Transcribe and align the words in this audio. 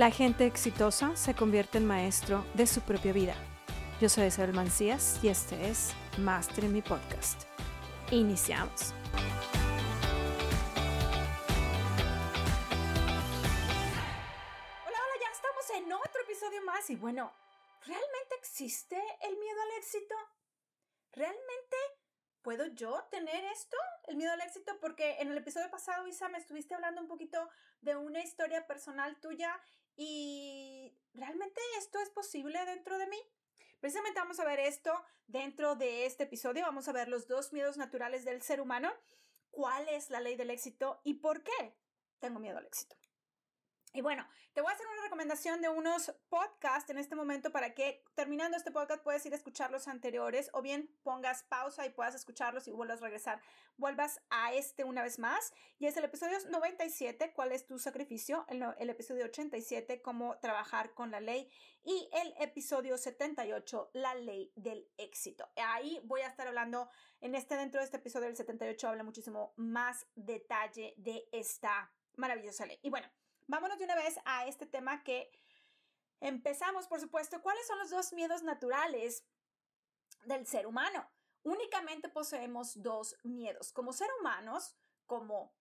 La 0.00 0.10
gente 0.10 0.46
exitosa 0.46 1.14
se 1.14 1.34
convierte 1.34 1.76
en 1.76 1.84
maestro 1.84 2.42
de 2.54 2.66
su 2.66 2.80
propia 2.80 3.12
vida. 3.12 3.34
Yo 4.00 4.08
soy 4.08 4.28
Isabel 4.28 4.54
Mancías 4.54 5.20
y 5.22 5.28
este 5.28 5.68
es 5.68 5.92
Master 6.16 6.64
en 6.64 6.72
mi 6.72 6.80
podcast. 6.80 7.42
Iniciamos. 8.10 8.94
Yo 22.80 23.04
tener 23.10 23.44
esto? 23.44 23.76
El 24.08 24.16
miedo 24.16 24.32
al 24.32 24.40
éxito, 24.40 24.72
porque 24.80 25.16
en 25.20 25.30
el 25.30 25.36
episodio 25.36 25.70
pasado, 25.70 26.06
Isa, 26.06 26.28
me 26.30 26.38
estuviste 26.38 26.74
hablando 26.74 27.02
un 27.02 27.08
poquito 27.08 27.48
de 27.82 27.94
una 27.94 28.22
historia 28.22 28.66
personal 28.66 29.20
tuya 29.20 29.60
y 29.96 30.96
¿realmente 31.12 31.60
esto 31.78 32.00
es 32.00 32.08
posible 32.08 32.64
dentro 32.64 32.96
de 32.96 33.06
mí? 33.06 33.18
Precisamente 33.80 34.18
vamos 34.18 34.40
a 34.40 34.44
ver 34.44 34.60
esto 34.60 34.92
dentro 35.26 35.76
de 35.76 36.06
este 36.06 36.24
episodio. 36.24 36.62
Vamos 36.62 36.88
a 36.88 36.92
ver 36.92 37.08
los 37.08 37.28
dos 37.28 37.52
miedos 37.52 37.76
naturales 37.76 38.24
del 38.24 38.40
ser 38.42 38.60
humano. 38.60 38.90
¿Cuál 39.50 39.86
es 39.88 40.08
la 40.08 40.20
ley 40.20 40.36
del 40.36 40.50
éxito 40.50 41.00
y 41.04 41.14
por 41.14 41.42
qué 41.42 41.76
tengo 42.18 42.40
miedo 42.40 42.58
al 42.58 42.66
éxito? 42.66 42.99
Y 43.92 44.02
bueno, 44.02 44.24
te 44.52 44.60
voy 44.60 44.70
a 44.70 44.74
hacer 44.74 44.86
una 44.86 45.02
recomendación 45.02 45.60
de 45.60 45.68
unos 45.68 46.14
podcasts 46.28 46.88
en 46.90 46.98
este 46.98 47.16
momento 47.16 47.50
para 47.50 47.74
que 47.74 48.04
terminando 48.14 48.56
este 48.56 48.70
podcast 48.70 49.02
puedas 49.02 49.26
ir 49.26 49.32
a 49.32 49.36
escuchar 49.36 49.72
los 49.72 49.88
anteriores 49.88 50.48
o 50.52 50.62
bien 50.62 50.94
pongas 51.02 51.42
pausa 51.42 51.84
y 51.86 51.90
puedas 51.90 52.14
escucharlos 52.14 52.68
y 52.68 52.70
vuelvas 52.70 53.02
a 53.02 53.06
regresar, 53.06 53.42
vuelvas 53.76 54.20
a 54.30 54.52
este 54.54 54.84
una 54.84 55.02
vez 55.02 55.18
más. 55.18 55.52
Y 55.80 55.86
es 55.86 55.96
el 55.96 56.04
episodio 56.04 56.38
97, 56.50 57.32
¿cuál 57.34 57.50
es 57.50 57.66
tu 57.66 57.80
sacrificio? 57.80 58.44
El, 58.48 58.64
el 58.78 58.90
episodio 58.90 59.24
87, 59.24 60.02
cómo 60.02 60.38
trabajar 60.38 60.94
con 60.94 61.10
la 61.10 61.20
ley. 61.20 61.50
Y 61.82 62.08
el 62.12 62.32
episodio 62.38 62.96
78, 62.96 63.90
la 63.94 64.14
ley 64.14 64.52
del 64.54 64.88
éxito. 64.98 65.48
Ahí 65.56 66.00
voy 66.04 66.20
a 66.20 66.28
estar 66.28 66.46
hablando, 66.46 66.88
en 67.20 67.34
este, 67.34 67.56
dentro 67.56 67.80
de 67.80 67.86
este 67.86 67.96
episodio 67.96 68.26
del 68.26 68.36
78, 68.36 68.88
habla 68.88 69.02
muchísimo 69.02 69.52
más 69.56 70.06
detalle 70.14 70.94
de 70.96 71.28
esta 71.32 71.92
maravillosa 72.16 72.66
ley. 72.66 72.78
Y 72.82 72.90
bueno, 72.90 73.08
vámonos 73.50 73.78
de 73.78 73.84
una 73.84 73.96
vez 73.96 74.18
a 74.24 74.46
este 74.46 74.64
tema 74.64 75.02
que 75.02 75.30
empezamos, 76.20 76.86
por 76.86 77.00
supuesto. 77.00 77.42
¿Cuáles 77.42 77.66
son 77.66 77.78
los 77.78 77.90
dos 77.90 78.12
miedos 78.12 78.42
naturales 78.42 79.24
del 80.24 80.46
ser 80.46 80.66
humano? 80.66 81.06
Únicamente 81.42 82.08
poseemos 82.08 82.80
dos 82.80 83.16
miedos. 83.24 83.72
Como 83.72 83.92
ser 83.92 84.08
humanos, 84.20 84.76
como 85.06 85.52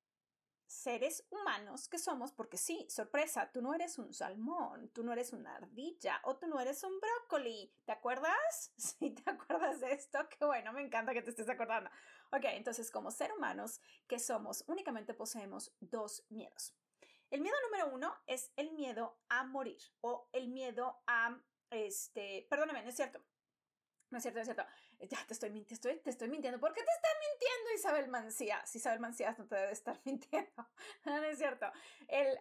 seres 0.68 1.26
humanos 1.32 1.88
que 1.90 1.98
somos, 1.98 2.32
porque 2.32 2.58
sí, 2.58 2.86
sorpresa, 2.90 3.52
tú 3.52 3.60
no 3.60 3.74
eres 3.74 3.98
un 3.98 4.14
salmón, 4.14 4.90
tú 4.90 5.04
no 5.04 5.12
eres 5.12 5.34
una 5.34 5.56
ardilla 5.56 6.22
o 6.26 6.38
tú 6.38 6.46
no 6.46 6.60
eres 6.60 6.84
un 6.84 7.00
brócoli. 7.00 7.74
¿Te 7.86 7.92
acuerdas? 7.92 8.72
Sí, 8.78 9.10
¿te 9.12 9.32
acuerdas 9.32 9.80
de 9.80 9.94
esto? 9.94 10.20
Qué 10.30 10.46
bueno, 10.46 10.72
me 10.74 10.82
encanta 10.84 11.14
que 11.14 11.24
te 11.24 11.32
estés 11.32 11.50
acordando. 11.50 11.90
Ok, 12.32 12.44
entonces 12.44 12.92
como 12.92 13.10
ser 13.10 13.34
humanos 13.34 13.82
que 14.08 14.20
somos, 14.20 14.64
únicamente 14.68 15.16
poseemos 15.16 15.74
dos 15.80 16.24
miedos. 16.30 16.76
El 17.30 17.42
miedo 17.42 17.56
número 17.64 17.94
uno 17.94 18.16
es 18.26 18.52
el 18.56 18.72
miedo 18.72 19.20
a 19.30 19.44
morir 19.44 19.80
o 20.02 20.30
el 20.32 20.48
miedo 20.50 21.02
a, 21.08 21.40
este, 21.70 22.48
perdóname, 22.50 22.82
no 22.84 22.90
es 22.90 22.96
cierto. 22.96 23.24
No 24.10 24.18
es 24.18 24.24
cierto, 24.24 24.40
no 24.40 24.42
es 24.42 24.48
cierto. 24.48 24.66
Ya 25.02 25.24
te 25.28 25.34
estoy, 25.34 25.64
te 25.66 25.74
estoy, 25.76 26.00
te 26.00 26.10
estoy 26.10 26.30
mintiendo. 26.30 26.60
¿Por 26.60 26.74
qué 26.74 26.82
te 26.82 26.90
estás 26.90 27.12
mintiendo, 27.30 27.74
Isabel 27.76 28.08
Mancías? 28.10 28.76
Isabel 28.76 29.00
Mancías 29.00 29.38
no 29.38 29.48
te 29.48 29.56
debe 29.56 29.72
estar 29.72 30.02
mintiendo. 30.06 30.68
No, 31.06 31.24
es 31.24 31.38
cierto. 31.38 31.72
El, 32.08 32.40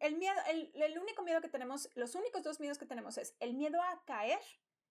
el 0.00 0.16
miedo, 0.16 0.40
el, 0.48 0.72
el 0.74 0.98
único 0.98 1.22
miedo 1.22 1.40
que 1.40 1.48
tenemos, 1.48 1.88
los 1.94 2.16
únicos 2.16 2.42
dos 2.42 2.58
miedos 2.58 2.78
que 2.78 2.86
tenemos 2.86 3.16
es 3.18 3.36
el 3.38 3.54
miedo 3.54 3.80
a 3.80 4.04
caer 4.04 4.40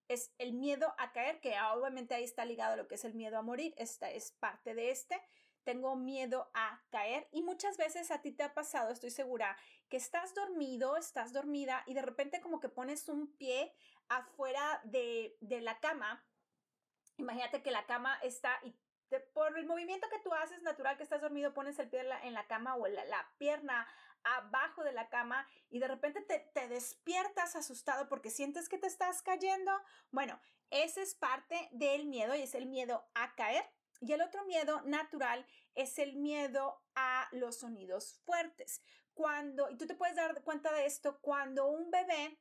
es 0.08 0.34
el 0.38 0.54
miedo 0.54 0.94
a 0.98 1.12
caer, 1.12 1.40
que 1.40 1.56
obviamente 1.74 2.14
ahí 2.14 2.24
está 2.24 2.46
ligado 2.46 2.74
a 2.74 2.78
lo 2.78 2.88
que 2.88 2.96
es 2.96 3.06
el 3.06 3.14
miedo 3.14 3.38
a 3.38 3.42
morir, 3.42 3.74
esta 3.78 4.12
es 4.12 4.32
parte 4.32 4.76
de 4.76 4.92
este, 4.92 5.22
tengo 5.64 5.96
miedo 5.96 6.50
a 6.54 6.82
caer 6.90 7.28
y 7.32 7.42
muchas 7.42 7.78
veces 7.78 8.12
a 8.12 8.22
ti 8.22 8.32
te 8.32 8.44
ha 8.44 8.54
pasado, 8.54 8.92
estoy 8.92 9.10
segura, 9.10 9.58
que 9.90 9.98
estás 9.98 10.34
dormido, 10.34 10.98
estás 10.98 11.34
dormida 11.34 11.84
y 11.86 11.94
de 11.94 12.02
repente 12.02 12.42
como 12.42 12.60
que 12.60 12.70
pones 12.70 13.08
un 13.10 13.36
pie 13.38 13.74
afuera 14.08 14.82
de, 14.84 15.38
la 15.42 15.80
cama. 15.80 16.26
Imagínate 17.18 17.62
que 17.62 17.72
la 17.72 17.86
cama 17.86 18.18
está 18.24 18.60
y 18.64 18.76
por 19.34 19.58
el 19.58 19.68
movimiento 19.68 20.10
que 20.10 20.20
tú 20.20 20.34
haces 20.34 20.64
natural 20.64 20.98
que 20.98 21.04
estás 21.04 21.22
dormido, 21.22 21.54
pones 21.54 21.78
el 21.78 21.90
pie 21.90 22.02
en 22.24 22.34
la, 22.34 22.48
cama 22.48 22.76
o 22.76 22.88
la, 22.88 23.06
la, 23.06 23.30
pierna 23.38 23.88
abajo 24.24 24.84
de 24.84 24.94
la 24.94 25.10
cama 25.10 25.48
y 25.70 25.80
de 25.80 25.88
repente 25.88 26.22
te, 26.22 26.40
te, 26.54 26.68
despiertas 26.68 27.56
asustado 27.56 28.08
porque 28.10 28.32
sientes 28.32 28.70
que 28.70 28.78
te 28.78 28.88
estás 28.88 29.22
cayendo. 29.22 29.72
Bueno, 30.12 30.40
ese 30.72 31.04
es 31.04 31.14
parte 31.14 31.70
del 31.72 32.06
miedo 32.06 32.34
y 32.36 32.42
es 32.42 32.56
el 32.56 32.66
miedo 32.66 33.06
a 33.14 33.36
caer. 33.36 33.64
Y 34.06 34.12
el 34.12 34.22
otro 34.22 34.44
miedo 34.46 34.82
natural 34.82 35.46
es 35.76 35.98
el 35.98 36.16
miedo 36.16 36.82
a 36.96 37.30
los 37.32 37.60
sonidos 37.60 38.20
fuertes. 38.26 38.82
Cuando, 39.14 39.70
y 39.70 39.78
tú 39.78 39.86
te 39.86 39.96
puedes 39.96 40.16
dar 40.16 40.42
cuenta 40.44 40.74
de 40.74 40.86
esto, 40.86 41.20
cuando 41.22 41.68
un 41.68 41.90
bebé 41.90 42.38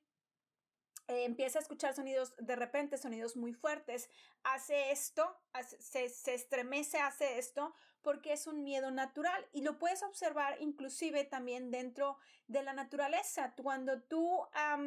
eh, 1.08 1.24
empieza 1.24 1.58
a 1.58 1.62
escuchar 1.62 1.94
sonidos, 1.94 2.34
de 2.38 2.56
repente 2.56 2.96
sonidos 2.96 3.36
muy 3.36 3.52
fuertes, 3.52 4.08
hace 4.42 4.90
esto, 4.90 5.40
se, 5.78 6.06
estremece, 6.34 6.98
hace 6.98 7.38
esto, 7.38 7.74
porque 8.02 8.32
es 8.32 8.46
un 8.46 8.64
miedo 8.64 8.90
natural 8.90 9.46
y 9.52 9.62
lo 9.62 9.78
puedes 9.78 10.02
observar 10.02 10.56
inclusive 10.60 11.24
también 11.24 11.70
dentro 11.70 12.18
de 12.48 12.62
la 12.62 12.72
naturaleza. 12.72 13.54
Cuando 13.54 14.02
tú, 14.02 14.40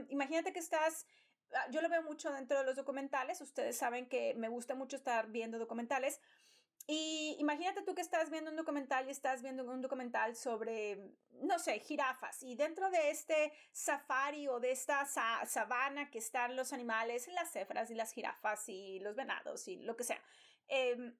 imagínate 0.09 0.51
que 0.51 0.59
estás, 0.59 1.05
ah, 1.53 1.69
yo 1.69 1.81
lo 1.81 1.89
veo 1.89 2.03
mucho 2.03 2.31
dentro 2.31 2.57
de 2.59 2.65
los 2.65 2.75
documentales, 2.75 3.39
ustedes 3.39 3.77
saben 3.77 4.09
que 4.09 4.33
me 4.35 4.49
gusta 4.49 4.75
mucho 4.75 4.97
estar 4.97 5.27
viendo 5.27 5.59
documentales 5.59 6.19
y 6.87 7.35
imagínate 7.39 7.81
tú 7.81 7.95
que 7.95 8.01
estás 8.01 8.29
viendo 8.29 8.51
un 8.51 8.57
documental 8.57 9.07
y 9.07 9.11
estás 9.11 9.41
viendo 9.41 9.63
un 9.63 9.81
documental 9.81 10.35
sobre, 10.35 11.15
no 11.31 11.57
sé, 11.57 11.79
jirafas. 11.79 12.43
Y 12.43 12.55
dentro 12.55 12.91
de 12.91 13.09
este 13.09 13.53
safari 13.71 14.47
o 14.47 14.59
de 14.59 14.71
esta 14.71 15.03
sabana 15.05 16.11
que 16.11 16.19
están 16.19 16.55
los 16.55 16.73
animales, 16.73 17.27
las 17.29 17.51
cefras 17.51 17.89
y 17.89 17.95
las 17.95 18.11
jirafas 18.11 18.69
y 18.69 18.99
los 18.99 19.15
venados 19.15 19.67
y 19.67 19.77
lo 19.77 19.95
que 19.95 20.03
sea, 20.03 20.21
em, 20.67 21.17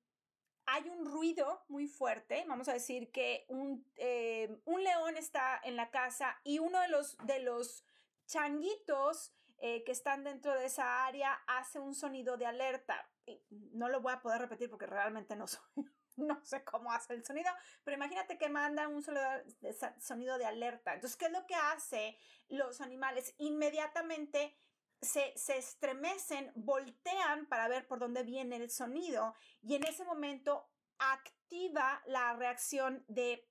hay 0.68 0.88
un 0.90 1.06
ruido 1.06 1.64
muy 1.68 1.88
fuerte. 1.88 2.46
Vamos 2.48 2.68
a 2.68 2.74
decir 2.74 3.12
que 3.12 3.46
un, 3.50 3.92
em, 3.96 4.62
un 4.66 4.84
león 4.84 5.18
está 5.18 5.60
en 5.64 5.76
la 5.76 5.90
casa 5.90 6.40
y 6.44 6.60
uno 6.60 6.80
de 6.80 6.90
los, 6.90 7.18
de 7.26 7.40
los 7.40 7.84
changuitos 8.28 9.34
eh, 9.58 9.84
que 9.84 9.94
están 9.94 10.24
dentro 10.24 10.54
de 10.54 10.66
esa 10.66 11.06
área 11.08 11.34
hace 11.48 11.80
un 11.80 11.96
sonido 11.96 12.38
de 12.38 12.46
alerta 12.46 13.10
no 13.50 13.90
lo 13.90 14.02
voy 14.02 14.14
a 14.14 14.22
poder 14.22 14.42
repetir 14.42 14.70
porque 14.70 14.86
realmente 14.86 15.36
no 15.36 15.46
no 16.18 16.44
sé 16.46 16.64
cómo 16.64 16.92
hace 16.92 17.14
el 17.14 17.26
sonido, 17.26 17.50
pero 17.84 17.98
imagínate 17.98 18.38
que 18.38 18.50
manda 18.50 18.88
un 18.88 19.04
sonido 19.04 20.38
de 20.38 20.46
alerta. 20.46 20.94
Entonces, 20.94 21.18
¿qué 21.18 21.26
es 21.26 21.32
lo 21.32 21.46
que 21.46 21.56
hace 21.56 22.18
los 22.48 22.82
animales? 22.82 23.34
Inmediatamente 23.38 24.58
se, 25.02 25.34
estremecen, 25.58 26.52
voltean 26.56 27.48
para 27.48 27.68
ver 27.68 27.88
por 27.88 28.00
dónde 28.00 28.24
viene 28.24 28.58
el 28.58 28.70
sonido 28.70 29.36
y 29.62 29.76
en 29.76 29.86
ese 29.86 30.04
momento 30.06 30.70
activa 30.98 32.02
la 32.06 32.34
reacción 32.34 33.04
de 33.08 33.48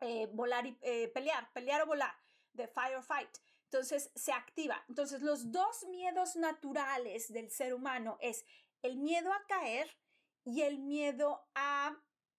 eh, 0.00 0.28
volar 0.32 0.66
y 0.66 0.78
eh, 0.82 1.08
pelear, 1.08 1.52
pelear 1.52 1.82
o 1.82 1.86
volar, 1.86 2.14
de 2.52 2.66
fire 2.68 2.96
or 2.96 3.04
fight. 3.04 3.38
Entonces 3.64 4.10
se 4.14 4.32
activa. 4.32 4.84
Entonces 4.88 5.22
los 5.22 5.50
dos 5.50 5.84
miedos 5.88 6.36
naturales 6.36 7.32
del 7.32 7.50
ser 7.50 7.74
humano 7.74 8.18
es 8.20 8.44
el 8.84 8.98
miedo 8.98 9.32
a 9.32 9.46
caer 9.46 9.88
y 10.44 10.60
el 10.60 10.78
miedo 10.78 11.48
a 11.54 11.98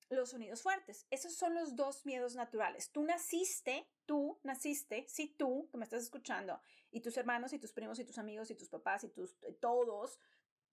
los 0.09 0.29
sonidos 0.29 0.61
fuertes. 0.61 1.07
Esos 1.09 1.35
son 1.35 1.55
los 1.55 1.75
dos 1.75 2.05
miedos 2.05 2.35
naturales. 2.35 2.91
Tú 2.91 3.03
naciste, 3.03 3.89
tú 4.05 4.39
naciste, 4.43 5.07
si 5.09 5.27
tú 5.27 5.67
que 5.71 5.79
me 5.79 5.83
estás 5.83 6.03
escuchando, 6.03 6.61
y 6.91 7.01
tus 7.01 7.17
hermanos 7.17 7.51
y 7.53 7.59
tus 7.59 7.73
primos 7.73 7.97
y 7.97 8.05
tus 8.05 8.19
amigos 8.19 8.51
y 8.51 8.55
tus 8.55 8.69
papás 8.69 9.03
y 9.03 9.09
tus 9.09 9.35
todos 9.59 10.19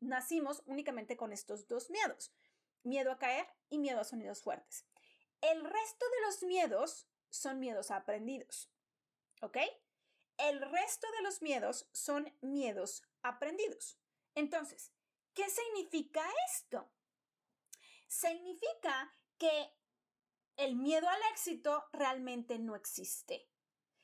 nacimos 0.00 0.62
únicamente 0.66 1.16
con 1.16 1.32
estos 1.32 1.66
dos 1.68 1.88
miedos. 1.88 2.34
Miedo 2.82 3.10
a 3.10 3.18
caer 3.18 3.46
y 3.70 3.78
miedo 3.78 4.00
a 4.00 4.04
sonidos 4.04 4.42
fuertes. 4.42 4.84
El 5.40 5.64
resto 5.64 6.04
de 6.10 6.26
los 6.26 6.42
miedos 6.42 7.08
son 7.30 7.60
miedos 7.60 7.90
aprendidos. 7.90 8.70
¿Ok? 9.40 9.56
El 10.36 10.60
resto 10.60 11.06
de 11.12 11.22
los 11.22 11.40
miedos 11.40 11.88
son 11.92 12.30
miedos 12.42 13.02
aprendidos. 13.22 13.98
Entonces, 14.34 14.92
¿Qué 15.34 15.48
significa 15.48 16.22
esto? 16.50 16.90
Significa 18.06 19.10
que 19.38 19.72
el 20.56 20.76
miedo 20.76 21.08
al 21.08 21.20
éxito 21.32 21.84
realmente 21.92 22.58
no 22.58 22.76
existe. 22.76 23.48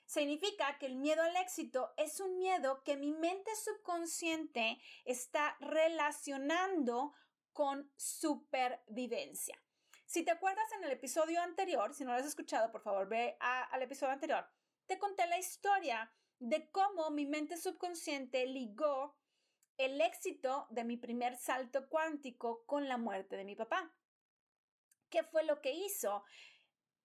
Significa 0.06 0.78
que 0.78 0.86
el 0.86 0.96
miedo 0.96 1.22
al 1.22 1.36
éxito 1.36 1.92
es 1.98 2.18
un 2.20 2.38
miedo 2.38 2.82
que 2.82 2.96
mi 2.96 3.12
mente 3.12 3.54
subconsciente 3.56 4.80
está 5.04 5.56
relacionando 5.60 7.12
con 7.52 7.92
supervivencia. 7.96 9.62
Si 10.06 10.24
te 10.24 10.30
acuerdas 10.30 10.72
en 10.78 10.84
el 10.84 10.92
episodio 10.92 11.42
anterior, 11.42 11.92
si 11.92 12.04
no 12.04 12.12
lo 12.12 12.16
has 12.16 12.24
escuchado, 12.24 12.72
por 12.72 12.80
favor 12.80 13.06
ve 13.06 13.36
al 13.40 13.82
episodio 13.82 14.14
anterior, 14.14 14.48
te 14.86 14.98
conté 14.98 15.26
la 15.26 15.38
historia 15.38 16.10
de 16.38 16.70
cómo 16.70 17.10
mi 17.10 17.26
mente 17.26 17.58
subconsciente 17.58 18.46
ligó 18.46 19.17
el 19.78 20.00
éxito 20.00 20.66
de 20.70 20.84
mi 20.84 20.96
primer 20.96 21.36
salto 21.36 21.88
cuántico 21.88 22.64
con 22.66 22.88
la 22.88 22.98
muerte 22.98 23.36
de 23.36 23.44
mi 23.44 23.54
papá. 23.54 23.94
¿Qué 25.08 25.22
fue 25.22 25.44
lo 25.44 25.62
que 25.62 25.72
hizo? 25.72 26.24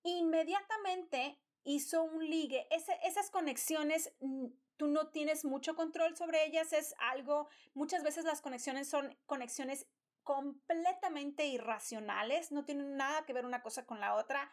Inmediatamente 0.03 1.39
hizo 1.63 2.03
un 2.03 2.29
ligue. 2.29 2.67
esas 2.69 3.29
conexiones, 3.29 4.13
mm, 4.19 4.47
tú 4.75 4.87
no 4.87 5.09
tienes 5.11 5.45
mucho 5.45 5.75
control 5.75 6.17
sobre 6.17 6.45
ellas, 6.45 6.73
es 6.73 6.93
algo, 6.97 7.47
muchas 7.73 8.03
veces 8.03 8.25
las 8.25 8.41
conexiones 8.41 8.89
son 8.89 9.17
conexiones 9.25 9.87
completamente 10.23 11.45
irracionales, 11.45 12.51
no 12.51 12.65
tienen 12.65 12.97
nada 12.97 13.25
que 13.25 13.33
ver 13.33 13.45
una 13.45 13.61
cosa 13.61 13.85
con 13.85 13.99
la 13.99 14.15
otra 14.15 14.51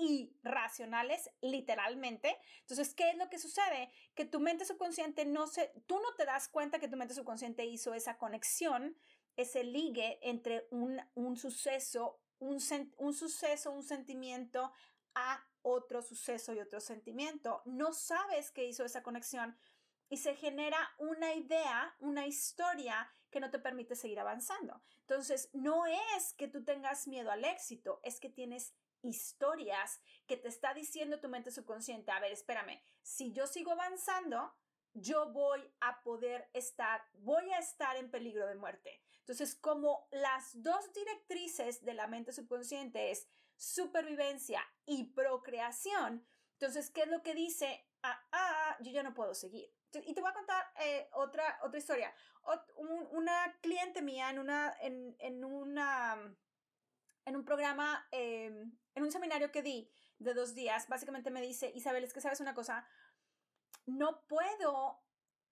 irracionales, 0.00 1.30
literalmente. 1.40 2.36
Entonces, 2.60 2.94
¿qué 2.94 3.10
es 3.10 3.16
lo 3.16 3.28
que 3.28 3.38
sucede? 3.38 3.92
Que 4.14 4.24
tu 4.24 4.40
mente 4.40 4.64
subconsciente 4.64 5.24
no 5.24 5.46
se, 5.46 5.72
tú 5.86 5.96
no 6.00 6.14
te 6.16 6.24
das 6.24 6.48
cuenta 6.48 6.78
que 6.78 6.88
tu 6.88 6.96
mente 6.96 7.14
subconsciente 7.14 7.64
hizo 7.64 7.94
esa 7.94 8.18
conexión, 8.18 8.96
ese 9.36 9.64
ligue 9.64 10.18
entre 10.22 10.66
un, 10.70 11.00
un 11.14 11.36
suceso, 11.36 12.20
un, 12.38 12.58
un 12.96 13.14
suceso, 13.14 13.70
un 13.70 13.82
sentimiento 13.82 14.72
a 15.14 15.46
otro 15.62 16.02
suceso 16.02 16.52
y 16.52 16.60
otro 16.60 16.80
sentimiento. 16.80 17.62
No 17.64 17.92
sabes 17.92 18.50
que 18.50 18.66
hizo 18.66 18.84
esa 18.84 19.02
conexión 19.02 19.56
y 20.08 20.16
se 20.16 20.34
genera 20.34 20.78
una 20.98 21.34
idea, 21.34 21.94
una 22.00 22.26
historia 22.26 23.10
que 23.30 23.40
no 23.40 23.50
te 23.50 23.58
permite 23.58 23.94
seguir 23.94 24.18
avanzando. 24.18 24.82
Entonces, 25.02 25.50
no 25.52 25.86
es 25.86 26.34
que 26.34 26.48
tú 26.48 26.64
tengas 26.64 27.06
miedo 27.06 27.30
al 27.30 27.44
éxito, 27.44 28.00
es 28.02 28.18
que 28.18 28.28
tienes 28.28 28.74
historias 29.02 30.00
que 30.26 30.36
te 30.36 30.48
está 30.48 30.74
diciendo 30.74 31.20
tu 31.20 31.28
mente 31.28 31.50
subconsciente, 31.50 32.10
a 32.10 32.20
ver, 32.20 32.32
espérame, 32.32 32.80
si 33.02 33.32
yo 33.32 33.46
sigo 33.46 33.72
avanzando, 33.72 34.54
yo 34.94 35.32
voy 35.32 35.60
a 35.80 36.02
poder 36.02 36.48
estar, 36.52 37.02
voy 37.14 37.50
a 37.52 37.58
estar 37.58 37.96
en 37.96 38.10
peligro 38.10 38.46
de 38.46 38.56
muerte. 38.56 39.00
Entonces, 39.20 39.54
como 39.54 40.08
las 40.10 40.62
dos 40.62 40.92
directrices 40.92 41.84
de 41.84 41.94
la 41.94 42.08
mente 42.08 42.32
subconsciente 42.32 43.10
es 43.10 43.28
supervivencia 43.56 44.62
y 44.86 45.12
procreación. 45.12 46.26
Entonces, 46.52 46.90
¿qué 46.90 47.02
es 47.02 47.08
lo 47.08 47.22
que 47.22 47.34
dice? 47.34 47.86
Ah, 48.02 48.20
ah, 48.32 48.76
yo 48.80 48.90
ya 48.90 49.02
no 49.02 49.14
puedo 49.14 49.34
seguir. 49.34 49.72
Y 49.92 50.14
te 50.14 50.20
voy 50.20 50.30
a 50.30 50.34
contar 50.34 50.64
eh, 50.80 51.08
otra, 51.12 51.58
otra 51.62 51.78
historia. 51.78 52.14
una 53.10 53.58
cliente 53.60 54.02
mía 54.02 54.30
en, 54.30 54.38
una, 54.38 54.74
en, 54.80 55.16
en, 55.18 55.44
una, 55.44 56.36
en 57.24 57.36
un 57.36 57.44
programa, 57.44 58.06
em, 58.10 58.76
en 58.94 59.02
un 59.02 59.12
seminario 59.12 59.50
que 59.50 59.62
di 59.62 59.90
de 60.18 60.34
dos 60.34 60.54
días, 60.54 60.88
básicamente 60.88 61.30
me 61.30 61.40
dice, 61.40 61.70
Isabel, 61.74 62.04
es 62.04 62.12
que 62.12 62.20
sabes 62.20 62.40
una 62.40 62.54
cosa, 62.54 62.86
no 63.86 64.22
puedo, 64.26 65.02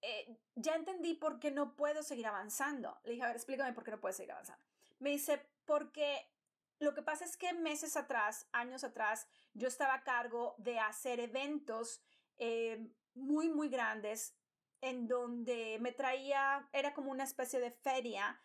eh, 0.03 0.39
ya 0.55 0.75
entendí 0.75 1.15
por 1.15 1.39
qué 1.39 1.51
no 1.51 1.75
puedo 1.77 2.03
seguir 2.03 2.27
avanzando. 2.27 2.99
Le 3.05 3.13
dije, 3.13 3.23
a 3.25 3.29
ver, 3.29 3.37
explícame 3.37 3.73
por 3.73 3.85
qué 3.85 3.91
no 3.91 4.01
puedes 4.01 4.17
seguir 4.17 4.33
avanzando. 4.33 4.63
Me 4.99 5.11
dice, 5.11 5.47
porque 5.65 6.31
lo 6.79 6.95
que 6.95 7.03
pasa 7.03 7.25
es 7.25 7.37
que 7.37 7.53
meses 7.53 7.97
atrás, 7.97 8.49
años 8.53 8.85
atrás, 8.85 9.29
yo 9.55 9.69
estaba 9.69 9.95
a 9.95 10.05
cargo 10.05 10.55
de 10.59 10.79
hacer 10.79 11.21
eventos 11.21 12.01
eh, 12.37 12.89
muy, 13.15 13.49
muy 13.49 13.69
grandes 13.69 14.35
en 14.81 15.09
donde 15.09 15.79
me 15.81 15.93
traía, 15.93 16.69
era 16.73 16.95
como 16.95 17.11
una 17.11 17.25
especie 17.25 17.59
de 17.59 17.73
feria 17.73 18.41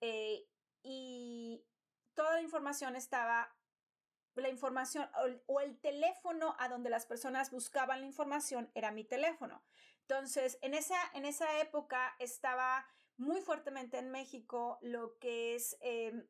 eh, 0.00 0.46
y 0.82 1.64
toda 2.18 2.34
la 2.34 2.42
información 2.42 2.96
estaba, 2.96 3.54
la 4.34 4.48
información 4.48 5.08
o 5.46 5.60
el 5.60 5.78
teléfono 5.78 6.56
a 6.58 6.68
donde 6.68 6.90
las 6.90 7.06
personas 7.06 7.52
buscaban 7.52 8.00
la 8.00 8.06
información 8.06 8.72
era 8.74 8.90
mi 8.90 9.04
teléfono. 9.04 9.62
Entonces, 10.00 10.58
en 10.60 10.74
esa, 10.74 10.96
en 11.14 11.24
esa 11.24 11.60
época 11.60 12.16
estaba 12.18 12.84
muy 13.18 13.40
fuertemente 13.40 13.98
en 13.98 14.10
México 14.10 14.80
lo 14.82 15.16
que 15.20 15.54
es 15.54 15.76
em, 15.80 16.26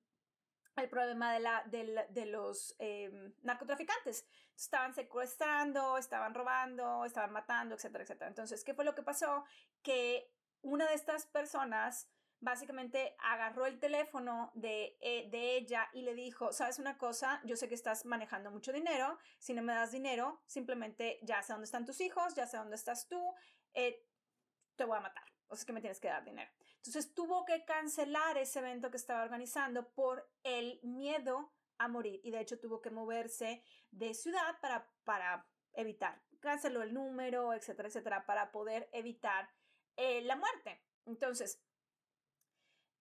el 0.76 0.90
problema 0.90 1.32
de, 1.32 1.40
la, 1.40 1.64
de, 1.64 2.26
los 2.26 2.76
em, 2.78 3.32
narcotraficantes. 3.40 4.26
Estaban 4.54 4.92
secuestrando, 4.92 5.96
estaban 5.96 6.34
robando, 6.34 7.06
estaban 7.06 7.32
matando, 7.32 7.76
etcétera, 7.76 8.04
etcétera. 8.04 8.28
Entonces, 8.28 8.62
¿qué 8.62 8.74
fue 8.74 8.84
lo 8.84 8.94
que 8.94 9.02
pasó? 9.02 9.46
Que 9.82 10.30
una 10.60 10.86
de 10.86 10.94
estas 10.96 11.24
personas 11.24 12.10
básicamente 12.40 13.16
agarró 13.18 13.66
el 13.66 13.78
teléfono 13.78 14.52
de, 14.54 14.96
eh, 15.00 15.28
de 15.30 15.56
ella 15.56 15.88
y 15.92 16.02
le 16.02 16.14
dijo, 16.14 16.52
sabes 16.52 16.78
una 16.78 16.98
cosa, 16.98 17.40
yo 17.44 17.56
sé 17.56 17.68
que 17.68 17.74
estás 17.74 18.04
manejando 18.04 18.50
mucho 18.50 18.72
dinero, 18.72 19.18
si 19.38 19.54
no 19.54 19.62
me 19.62 19.74
das 19.74 19.92
dinero, 19.92 20.40
simplemente 20.46 21.18
ya 21.22 21.42
sé 21.42 21.52
dónde 21.52 21.64
están 21.64 21.84
tus 21.84 22.00
hijos, 22.00 22.34
ya 22.34 22.46
sé 22.46 22.56
dónde 22.56 22.76
estás 22.76 23.08
tú, 23.08 23.34
eh, 23.74 24.04
te 24.76 24.84
voy 24.84 24.96
a 24.96 25.00
matar, 25.00 25.24
o 25.48 25.56
sea 25.56 25.66
que 25.66 25.72
me 25.72 25.80
tienes 25.80 26.00
que 26.00 26.08
dar 26.08 26.24
dinero. 26.24 26.50
Entonces 26.76 27.12
tuvo 27.12 27.44
que 27.44 27.64
cancelar 27.64 28.38
ese 28.38 28.60
evento 28.60 28.90
que 28.90 28.96
estaba 28.96 29.22
organizando 29.22 29.90
por 29.92 30.30
el 30.44 30.80
miedo 30.82 31.52
a 31.78 31.88
morir 31.88 32.20
y 32.22 32.30
de 32.30 32.40
hecho 32.40 32.58
tuvo 32.60 32.80
que 32.80 32.90
moverse 32.90 33.62
de 33.90 34.14
ciudad 34.14 34.60
para, 34.60 34.88
para 35.04 35.48
evitar. 35.72 36.22
Canceló 36.40 36.82
el 36.82 36.94
número, 36.94 37.52
etcétera, 37.52 37.88
etcétera, 37.88 38.26
para 38.26 38.52
poder 38.52 38.88
evitar 38.92 39.48
eh, 39.96 40.22
la 40.22 40.36
muerte. 40.36 40.80
Entonces, 41.06 41.60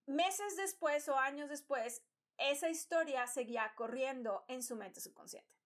meses 0.08 0.58
después 0.58 1.08
o 1.10 1.18
años 1.18 1.50
después, 1.50 2.02
esa 2.38 2.70
historia 2.70 3.28
seguía 3.28 3.74
corriendo 3.76 4.46
en 4.48 4.64
su 4.64 4.76
mente 4.76 5.02
subconsciente. 5.02 5.58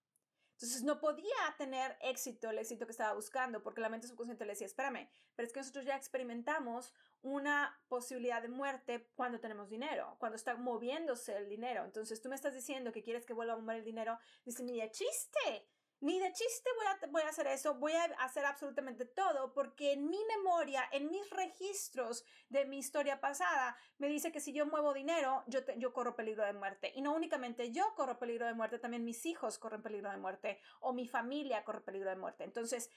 Entonces 0.61 0.83
no 0.83 0.99
podía 0.99 1.55
tener 1.57 1.97
éxito, 2.01 2.51
el 2.51 2.59
éxito 2.59 2.85
que 2.85 2.91
estaba 2.91 3.15
buscando, 3.15 3.63
porque 3.63 3.81
la 3.81 3.89
mente 3.89 4.07
subconsciente 4.07 4.45
le 4.45 4.51
decía, 4.51 4.67
espérame, 4.67 5.09
pero 5.35 5.47
es 5.47 5.53
que 5.53 5.59
nosotros 5.59 5.85
ya 5.85 5.95
experimentamos 5.95 6.93
una 7.23 7.81
posibilidad 7.87 8.43
de 8.43 8.49
muerte 8.49 9.09
cuando 9.15 9.39
tenemos 9.39 9.71
dinero, 9.71 10.15
cuando 10.19 10.35
está 10.35 10.55
moviéndose 10.55 11.35
el 11.35 11.49
dinero. 11.49 11.83
Entonces 11.83 12.21
tú 12.21 12.29
me 12.29 12.35
estás 12.35 12.53
diciendo 12.53 12.91
que 12.91 13.01
quieres 13.01 13.25
que 13.25 13.33
vuelva 13.33 13.53
a 13.53 13.57
mover 13.57 13.77
el 13.77 13.83
dinero, 13.83 14.19
dice, 14.45 14.63
ni 14.63 14.79
de 14.79 14.91
chiste, 14.91 15.67
ni 16.01 16.19
de 16.19 16.31
chiste 16.33 16.69
voy 16.75 16.85
a, 16.87 17.11
voy 17.11 17.21
a 17.21 17.29
hacer 17.29 17.47
eso, 17.47 17.75
voy 17.75 17.93
a 17.93 18.03
hacer 18.19 18.45
absolutamente 18.45 19.05
todo, 19.05 19.53
porque 19.53 19.93
en 19.93 20.09
mi 20.09 20.19
memoria, 20.25 20.83
en 20.91 21.09
mis 21.09 21.29
registros 21.29 22.25
de 22.49 22.65
mi 22.65 22.79
historia 22.79 23.21
pasada, 23.21 23.77
me 23.97 24.07
dice 24.07 24.31
que 24.31 24.41
si 24.41 24.51
yo 24.51 24.65
muevo 24.65 24.93
dinero, 24.93 25.43
yo, 25.47 25.59
yo 25.77 25.93
corro 25.93 26.15
peligro 26.15 26.43
de 26.43 26.53
muerte. 26.53 26.91
Y 26.95 27.01
no 27.01 27.13
únicamente 27.13 27.71
yo 27.71 27.93
corro 27.95 28.17
peligro 28.19 28.47
de 28.47 28.53
muerte, 28.53 28.79
también 28.79 29.05
mis 29.05 29.25
hijos 29.25 29.59
corren 29.59 29.81
peligro 29.81 30.11
de 30.11 30.17
muerte, 30.17 30.59
o 30.79 30.91
mi 30.91 31.07
familia 31.07 31.63
corre 31.63 31.81
peligro 31.81 32.09
de 32.09 32.15
muerte. 32.15 32.43
Entonces, 32.43 32.89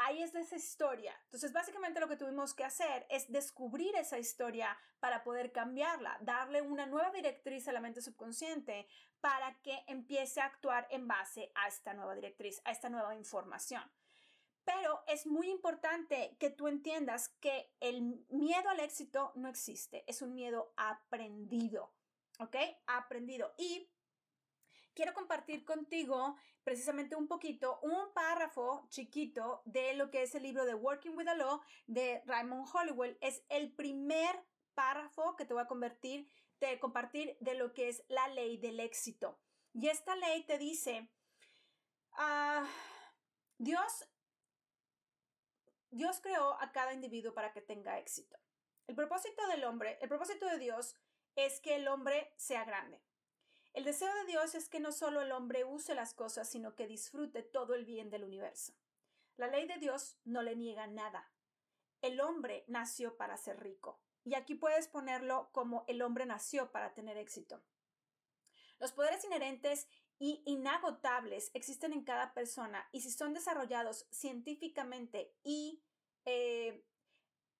ahí 0.00 0.22
es 0.22 0.34
esa 0.34 0.56
historia. 0.56 1.14
Entonces, 1.24 1.52
básicamente 1.52 2.00
lo 2.00 2.08
que 2.08 2.16
tuvimos 2.16 2.54
que 2.54 2.64
hacer 2.64 3.06
es 3.10 3.30
descubrir 3.30 3.94
esa 3.96 4.18
historia 4.18 4.76
para 4.98 5.22
poder 5.22 5.52
cambiarla, 5.52 6.16
darle 6.22 6.62
una 6.62 6.86
nueva 6.86 7.10
directriz 7.10 7.68
a 7.68 7.72
la 7.72 7.80
mente 7.80 8.00
subconsciente 8.00 8.86
para 9.20 9.54
que 9.62 9.84
empiece 9.86 10.40
a 10.40 10.46
actuar 10.46 10.86
en 10.90 11.06
base 11.06 11.52
a 11.54 11.68
esta 11.68 11.92
nueva 11.92 12.14
directriz, 12.14 12.62
a 12.64 12.70
esta 12.70 12.88
nueva 12.88 13.14
información. 13.14 13.82
Pero 14.64 15.02
es 15.06 15.26
muy 15.26 15.50
importante 15.50 16.36
que 16.38 16.50
tú 16.50 16.68
entiendas 16.68 17.28
que 17.40 17.70
el 17.80 18.24
miedo 18.30 18.70
al 18.70 18.80
éxito 18.80 19.32
no 19.34 19.48
existe, 19.48 20.04
es 20.06 20.22
un 20.22 20.34
miedo 20.34 20.72
aprendido, 20.76 21.92
¿ok? 22.38 22.56
Aprendido. 22.86 23.52
Y 23.58 23.90
quiero 24.94 25.14
compartir 25.14 25.64
contigo 25.64 26.36
precisamente 26.64 27.16
un 27.16 27.28
poquito, 27.28 27.78
un 27.82 28.12
párrafo 28.12 28.86
chiquito 28.88 29.62
de 29.64 29.94
lo 29.94 30.10
que 30.10 30.22
es 30.22 30.34
el 30.34 30.42
libro 30.42 30.64
de 30.64 30.74
Working 30.74 31.16
with 31.16 31.24
the 31.24 31.36
Law 31.36 31.60
de 31.86 32.22
Raymond 32.26 32.68
Holloway. 32.72 33.16
Es 33.20 33.42
el 33.48 33.72
primer 33.72 34.44
párrafo 34.74 35.36
que 35.36 35.44
te 35.44 35.54
voy 35.54 35.62
a 35.62 35.66
convertir, 35.66 36.28
compartir 36.80 37.36
de 37.40 37.54
lo 37.54 37.72
que 37.72 37.88
es 37.88 38.04
la 38.08 38.28
ley 38.28 38.58
del 38.58 38.80
éxito. 38.80 39.38
Y 39.72 39.88
esta 39.88 40.14
ley 40.16 40.44
te 40.44 40.58
dice, 40.58 41.10
ah, 42.12 42.66
Dios, 43.58 44.08
Dios 45.90 46.20
creó 46.20 46.60
a 46.60 46.72
cada 46.72 46.92
individuo 46.92 47.34
para 47.34 47.52
que 47.52 47.62
tenga 47.62 47.98
éxito. 47.98 48.38
El 48.86 48.94
propósito 48.94 49.46
del 49.46 49.64
hombre, 49.64 49.98
el 50.00 50.08
propósito 50.08 50.46
de 50.46 50.58
Dios 50.58 50.96
es 51.36 51.60
que 51.60 51.76
el 51.76 51.88
hombre 51.88 52.32
sea 52.36 52.64
grande. 52.64 53.00
El 53.72 53.84
deseo 53.84 54.12
de 54.14 54.24
Dios 54.24 54.54
es 54.54 54.68
que 54.68 54.80
no 54.80 54.92
solo 54.92 55.20
el 55.20 55.32
hombre 55.32 55.64
use 55.64 55.94
las 55.94 56.12
cosas, 56.14 56.48
sino 56.50 56.74
que 56.74 56.86
disfrute 56.86 57.42
todo 57.42 57.74
el 57.74 57.84
bien 57.84 58.10
del 58.10 58.24
universo. 58.24 58.72
La 59.36 59.46
ley 59.46 59.66
de 59.66 59.78
Dios 59.78 60.18
no 60.24 60.42
le 60.42 60.56
niega 60.56 60.86
nada. 60.86 61.32
El 62.02 62.20
hombre 62.20 62.64
nació 62.66 63.16
para 63.16 63.36
ser 63.36 63.60
rico. 63.60 64.00
Y 64.24 64.34
aquí 64.34 64.54
puedes 64.54 64.88
ponerlo 64.88 65.50
como 65.52 65.84
el 65.86 66.02
hombre 66.02 66.26
nació 66.26 66.72
para 66.72 66.94
tener 66.94 67.16
éxito. 67.16 67.62
Los 68.78 68.92
poderes 68.92 69.24
inherentes 69.24 69.88
y 70.18 70.42
inagotables 70.46 71.50
existen 71.54 71.92
en 71.92 72.04
cada 72.04 72.34
persona 72.34 72.88
y 72.92 73.00
si 73.00 73.10
son 73.10 73.32
desarrollados 73.32 74.06
científicamente 74.10 75.34
y 75.42 75.82
eh, 76.26 76.84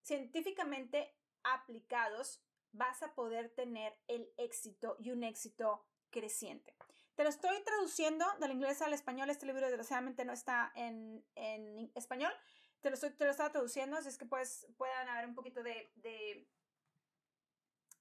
científicamente 0.02 1.16
aplicados, 1.42 2.42
vas 2.72 3.02
a 3.02 3.14
poder 3.14 3.50
tener 3.54 3.98
el 4.08 4.32
éxito 4.36 4.96
y 4.98 5.10
un 5.10 5.24
éxito 5.24 5.86
creciente. 6.10 6.74
Te 7.14 7.24
lo 7.24 7.30
estoy 7.30 7.62
traduciendo 7.64 8.24
del 8.40 8.52
inglés 8.52 8.80
al 8.82 8.92
español. 8.92 9.30
Este 9.30 9.46
libro 9.46 9.66
desgraciadamente 9.66 10.24
no 10.24 10.32
está 10.32 10.72
en, 10.74 11.24
en 11.34 11.90
español, 11.94 12.32
te 12.80 12.88
lo, 12.88 12.94
estoy, 12.94 13.10
te 13.10 13.24
lo 13.24 13.30
estaba 13.30 13.50
traduciendo, 13.50 13.96
así 13.96 14.08
es 14.08 14.16
que 14.16 14.26
pues, 14.26 14.66
puedan 14.76 15.08
haber 15.08 15.26
un 15.26 15.34
poquito 15.34 15.62
de, 15.62 15.92
de, 15.96 16.48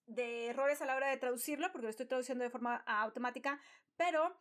de 0.06 0.48
errores 0.48 0.82
a 0.82 0.86
la 0.86 0.96
hora 0.96 1.10
de 1.10 1.18
traducirlo, 1.18 1.72
porque 1.72 1.86
lo 1.86 1.90
estoy 1.90 2.06
traduciendo 2.06 2.44
de 2.44 2.50
forma 2.50 2.78
automática, 2.88 3.60
pero 3.98 4.40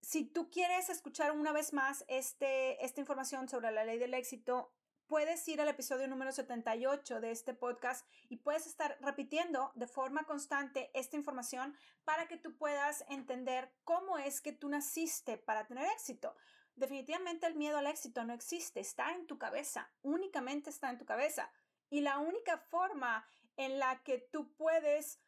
si 0.00 0.24
tú 0.24 0.50
quieres 0.50 0.88
escuchar 0.88 1.32
una 1.32 1.52
vez 1.52 1.72
más 1.72 2.04
este, 2.08 2.84
esta 2.84 3.00
información 3.00 3.48
sobre 3.48 3.70
la 3.70 3.84
ley 3.84 3.98
del 3.98 4.14
éxito, 4.14 4.72
puedes 5.12 5.46
ir 5.46 5.60
al 5.60 5.68
episodio 5.68 6.08
número 6.08 6.32
78 6.32 7.20
de 7.20 7.32
este 7.32 7.52
podcast 7.52 8.08
y 8.30 8.38
puedes 8.38 8.66
estar 8.66 8.96
repitiendo 9.02 9.70
de 9.74 9.86
forma 9.86 10.24
constante 10.24 10.90
esta 10.94 11.16
información 11.16 11.76
para 12.06 12.28
que 12.28 12.38
tú 12.38 12.56
puedas 12.56 13.04
entender 13.10 13.70
cómo 13.84 14.16
es 14.16 14.40
que 14.40 14.54
tú 14.54 14.70
naciste 14.70 15.36
para 15.36 15.66
tener 15.66 15.84
éxito. 15.92 16.34
Definitivamente 16.76 17.46
el 17.46 17.56
miedo 17.56 17.76
al 17.76 17.88
éxito 17.88 18.24
no 18.24 18.32
existe, 18.32 18.80
está 18.80 19.12
en 19.12 19.26
tu 19.26 19.36
cabeza, 19.36 19.92
únicamente 20.00 20.70
está 20.70 20.88
en 20.88 20.96
tu 20.96 21.04
cabeza. 21.04 21.52
Y 21.90 22.00
la 22.00 22.18
única 22.18 22.56
forma 22.56 23.28
en 23.58 23.78
la 23.78 24.02
que 24.04 24.16
tú 24.16 24.54
puedes 24.54 25.20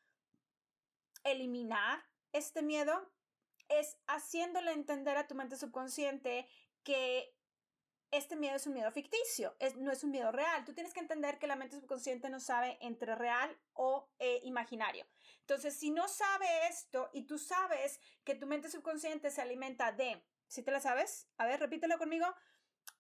eliminar 1.25 2.03
este 2.33 2.63
miedo 2.63 3.13
es 3.69 3.99
haciéndole 4.07 4.73
entender 4.73 5.19
a 5.19 5.27
tu 5.27 5.35
mente 5.35 5.59
subconsciente 5.59 6.49
que 6.85 7.37
este 8.17 8.37
miedo 8.37 8.57
es 8.57 8.67
un 8.67 8.75
miedo 8.75 8.91
ficticio, 8.91 9.57
no 9.77 9.91
es 9.91 10.05
un 10.05 10.11
miedo 10.11 10.31
real. 10.33 10.65
Tú 10.65 10.73
tienes 10.73 10.93
que 10.93 11.01
entender 11.01 11.39
que 11.39 11.47
la 11.47 11.57
mente 11.57 11.77
subconsciente 11.77 12.31
no 12.31 12.41
sabe 12.41 12.79
entre 12.81 13.15
real 13.15 13.57
o 13.73 14.09
eh, 14.19 14.41
imaginario. 14.45 15.07
Entonces, 15.41 15.75
si 15.75 15.91
no 15.91 16.09
sabe 16.09 16.47
esto 16.69 17.11
y 17.13 17.23
tú 17.23 17.39
sabes 17.39 18.01
que 18.25 18.35
tu 18.35 18.47
mente 18.47 18.71
subconsciente 18.71 19.31
se 19.31 19.43
alimenta 19.43 19.93
de, 19.93 20.23
si 20.49 20.63
te 20.63 20.71
la 20.71 20.81
sabes, 20.81 21.29
a 21.37 21.47
ver, 21.47 21.61
repítelo 21.61 21.99
conmigo, 21.99 22.27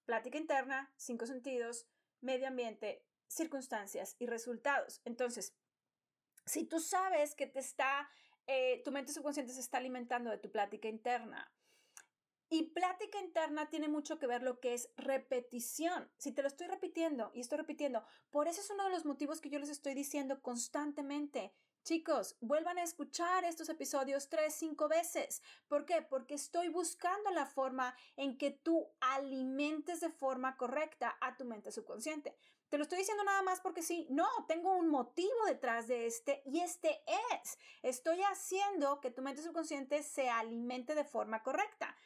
plática 0.04 0.38
interna, 0.38 0.92
cinco 0.96 1.26
sentidos, 1.26 1.86
medio 2.20 2.48
ambiente, 2.48 3.04
circunstancias 3.26 4.16
y 4.18 4.26
resultados. 4.26 5.00
Entonces, 5.04 5.56
si 6.46 6.64
tú 6.64 6.80
sabes 6.80 7.34
que 7.34 7.46
te 7.46 7.60
está, 7.60 8.10
eh, 8.46 8.82
tu 8.84 8.92
mente 8.92 9.12
subconsciente 9.12 9.52
se 9.52 9.60
está 9.60 9.78
alimentando 9.78 10.30
de 10.30 10.38
tu 10.38 10.50
plática 10.50 10.88
interna, 10.88 11.50
y 12.54 12.62
plática 12.62 13.18
interna 13.18 13.68
tiene 13.68 13.88
mucho 13.88 14.20
que 14.20 14.28
ver 14.28 14.44
lo 14.44 14.60
que 14.60 14.74
es 14.74 14.88
repetición. 14.96 16.08
Si 16.18 16.30
te 16.30 16.40
lo 16.40 16.46
estoy 16.46 16.68
repitiendo 16.68 17.32
y 17.34 17.40
estoy 17.40 17.58
repitiendo, 17.58 18.04
por 18.30 18.46
eso 18.46 18.60
es 18.60 18.70
uno 18.70 18.84
de 18.84 18.90
los 18.90 19.04
motivos 19.04 19.40
que 19.40 19.50
yo 19.50 19.58
les 19.58 19.70
estoy 19.70 19.92
diciendo 19.92 20.40
constantemente. 20.40 21.52
Chicos, 21.82 22.36
vuelvan 22.40 22.78
a 22.78 22.84
escuchar 22.84 23.44
estos 23.44 23.68
episodios 23.70 24.28
tres, 24.28 24.54
cinco 24.54 24.86
veces. 24.86 25.42
¿Por 25.66 25.84
qué? 25.84 26.00
Porque 26.02 26.34
estoy 26.34 26.68
buscando 26.68 27.28
la 27.32 27.44
forma 27.44 27.96
en 28.16 28.38
que 28.38 28.52
tú 28.52 28.86
alimentes 29.00 30.00
de 30.00 30.10
forma 30.10 30.56
correcta 30.56 31.18
a 31.20 31.36
tu 31.36 31.44
mente 31.44 31.72
subconsciente. 31.72 32.36
Te 32.68 32.78
lo 32.78 32.84
estoy 32.84 32.98
diciendo 32.98 33.24
nada 33.24 33.42
más 33.42 33.60
porque 33.60 33.82
sí, 33.82 34.06
no, 34.10 34.28
tengo 34.46 34.76
un 34.76 34.88
motivo 34.88 35.44
detrás 35.46 35.88
de 35.88 36.06
este 36.06 36.40
y 36.46 36.60
este 36.60 37.02
es, 37.32 37.58
estoy 37.82 38.20
haciendo 38.22 39.00
que 39.00 39.10
tu 39.10 39.22
mente 39.22 39.42
subconsciente 39.42 40.04
se 40.04 40.30
alimente 40.30 40.94
de 40.94 41.04
forma 41.04 41.42
correcta. 41.42 41.96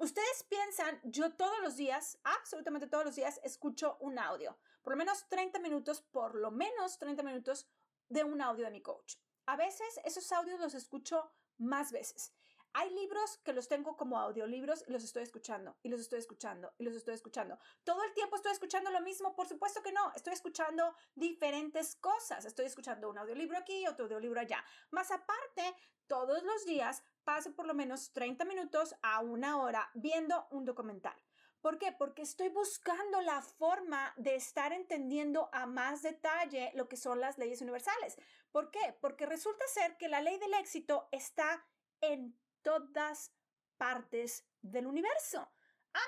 Ustedes 0.00 0.44
piensan, 0.48 0.98
yo 1.04 1.34
todos 1.34 1.60
los 1.60 1.76
días, 1.76 2.18
absolutamente 2.24 2.86
todos 2.86 3.04
los 3.04 3.16
días, 3.16 3.38
escucho 3.44 3.98
un 4.00 4.18
audio, 4.18 4.56
por 4.80 4.94
lo 4.94 4.96
menos 4.96 5.28
30 5.28 5.58
minutos, 5.58 6.00
por 6.00 6.36
lo 6.36 6.50
menos 6.50 6.98
30 6.98 7.22
minutos 7.22 7.68
de 8.08 8.24
un 8.24 8.40
audio 8.40 8.64
de 8.64 8.70
mi 8.70 8.80
coach. 8.80 9.16
A 9.44 9.56
veces 9.56 10.00
esos 10.02 10.32
audios 10.32 10.58
los 10.58 10.72
escucho 10.72 11.30
más 11.58 11.92
veces. 11.92 12.32
Hay 12.72 12.88
libros 12.94 13.36
que 13.44 13.52
los 13.52 13.68
tengo 13.68 13.98
como 13.98 14.18
audiolibros 14.18 14.84
y 14.86 14.92
los 14.92 15.04
estoy 15.04 15.24
escuchando 15.24 15.76
y 15.82 15.90
los 15.90 16.00
estoy 16.00 16.20
escuchando 16.20 16.72
y 16.78 16.84
los 16.84 16.94
estoy 16.94 17.12
escuchando. 17.12 17.58
Todo 17.84 18.02
el 18.02 18.14
tiempo 18.14 18.36
estoy 18.36 18.52
escuchando 18.52 18.90
lo 18.90 19.02
mismo, 19.02 19.36
por 19.36 19.48
supuesto 19.48 19.82
que 19.82 19.92
no, 19.92 20.12
estoy 20.14 20.32
escuchando 20.32 20.94
diferentes 21.14 21.96
cosas. 21.96 22.46
Estoy 22.46 22.64
escuchando 22.64 23.10
un 23.10 23.18
audiolibro 23.18 23.58
aquí, 23.58 23.86
otro 23.86 24.06
audiolibro 24.06 24.40
allá. 24.40 24.64
Más 24.92 25.10
aparte, 25.10 25.74
todos 26.06 26.42
los 26.42 26.64
días 26.64 27.02
paso 27.30 27.54
por 27.54 27.64
lo 27.64 27.74
menos 27.74 28.12
30 28.12 28.44
minutos 28.44 28.96
a 29.02 29.20
una 29.20 29.58
hora 29.58 29.88
viendo 29.94 30.48
un 30.50 30.64
documental. 30.64 31.14
¿Por 31.60 31.78
qué? 31.78 31.92
Porque 31.92 32.22
estoy 32.22 32.48
buscando 32.48 33.20
la 33.20 33.40
forma 33.40 34.12
de 34.16 34.34
estar 34.34 34.72
entendiendo 34.72 35.48
a 35.52 35.64
más 35.66 36.02
detalle 36.02 36.72
lo 36.74 36.88
que 36.88 36.96
son 36.96 37.20
las 37.20 37.38
leyes 37.38 37.62
universales. 37.62 38.18
¿Por 38.50 38.72
qué? 38.72 38.96
Porque 39.00 39.26
resulta 39.26 39.64
ser 39.68 39.96
que 39.96 40.08
la 40.08 40.20
ley 40.20 40.40
del 40.40 40.54
éxito 40.54 41.08
está 41.12 41.64
en 42.00 42.36
todas 42.62 43.32
partes 43.76 44.44
del 44.60 44.88
universo. 44.88 45.48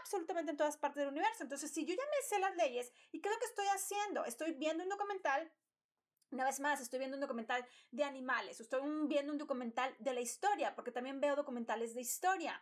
Absolutamente 0.00 0.50
en 0.50 0.56
todas 0.56 0.76
partes 0.76 1.04
del 1.04 1.12
universo. 1.12 1.44
Entonces, 1.44 1.70
si 1.70 1.86
yo 1.86 1.94
ya 1.94 2.02
me 2.02 2.26
sé 2.26 2.40
las 2.40 2.56
leyes, 2.56 2.92
¿y 3.12 3.20
qué 3.20 3.28
es 3.28 3.34
lo 3.36 3.38
que 3.38 3.46
estoy 3.46 3.66
haciendo? 3.66 4.24
Estoy 4.24 4.54
viendo 4.54 4.82
un 4.82 4.90
documental 4.90 5.52
una 6.32 6.44
vez 6.44 6.60
más, 6.60 6.80
estoy 6.80 6.98
viendo 6.98 7.16
un 7.16 7.20
documental 7.20 7.64
de 7.90 8.04
animales, 8.04 8.60
estoy 8.60 8.80
viendo 9.06 9.32
un 9.32 9.38
documental 9.38 9.94
de 9.98 10.14
la 10.14 10.20
historia, 10.20 10.74
porque 10.74 10.90
también 10.90 11.20
veo 11.20 11.36
documentales 11.36 11.94
de 11.94 12.00
historia. 12.00 12.60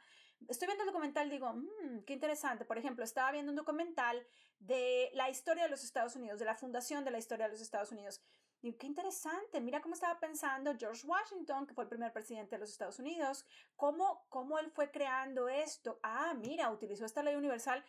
Estoy 0.49 0.67
viendo 0.67 0.85
el 0.85 0.89
documental 0.89 1.31
digo, 1.31 1.53
mmm, 1.53 2.01
qué 2.07 2.15
interesante. 2.15 2.65
Por 2.65 2.79
ejemplo, 2.79 3.05
estaba 3.05 3.31
viendo 3.31 3.53
un 3.53 3.57
documental 3.57 4.27
de 4.59 5.11
la 5.15 5.31
historia 5.31 5.65
de 5.65 5.71
los 5.71 5.85
Estados 5.85 6.17
Unidos, 6.17 6.39
de 6.39 6.47
la 6.47 6.55
fundación 6.55 7.05
de 7.05 7.11
la 7.11 7.19
historia 7.19 7.47
de 7.47 7.53
los 7.53 7.61
Estados 7.61 7.93
Unidos. 7.93 8.21
Digo, 8.63 8.77
qué 8.77 8.87
interesante, 8.87 9.61
mira 9.61 9.81
cómo 9.81 9.95
estaba 9.95 10.21
pensando 10.21 10.75
George 10.79 11.07
Washington, 11.07 11.67
que 11.67 11.73
fue 11.73 11.85
el 11.85 11.89
primer 11.89 12.13
presidente 12.13 12.57
de 12.57 12.61
los 12.61 12.71
Estados 12.71 12.99
Unidos, 12.99 13.47
cómo, 13.75 14.27
cómo 14.29 14.59
él 14.59 14.71
fue 14.71 14.91
creando 14.91 15.49
esto. 15.49 15.99
Ah, 16.03 16.35
mira, 16.35 16.71
utilizó 16.71 17.07
esta 17.07 17.23
ley 17.23 17.37
universal 17.37 17.83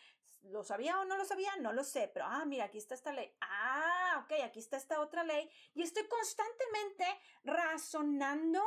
¿Lo 0.43 0.63
sabía 0.63 0.99
o 0.99 1.05
no 1.05 1.17
lo 1.17 1.25
sabía? 1.25 1.55
No 1.57 1.71
lo 1.71 1.83
sé, 1.83 2.09
pero 2.11 2.25
ah, 2.27 2.45
mira, 2.45 2.65
aquí 2.65 2.77
está 2.77 2.95
esta 2.95 3.13
ley. 3.13 3.31
Ah, 3.41 4.00
ok, 4.19 4.33
aquí 4.43 4.59
está 4.59 4.77
esta 4.77 4.99
otra 4.99 5.23
ley. 5.23 5.49
Y 5.73 5.81
estoy 5.81 6.07
constantemente 6.07 7.05
razonando 7.43 8.61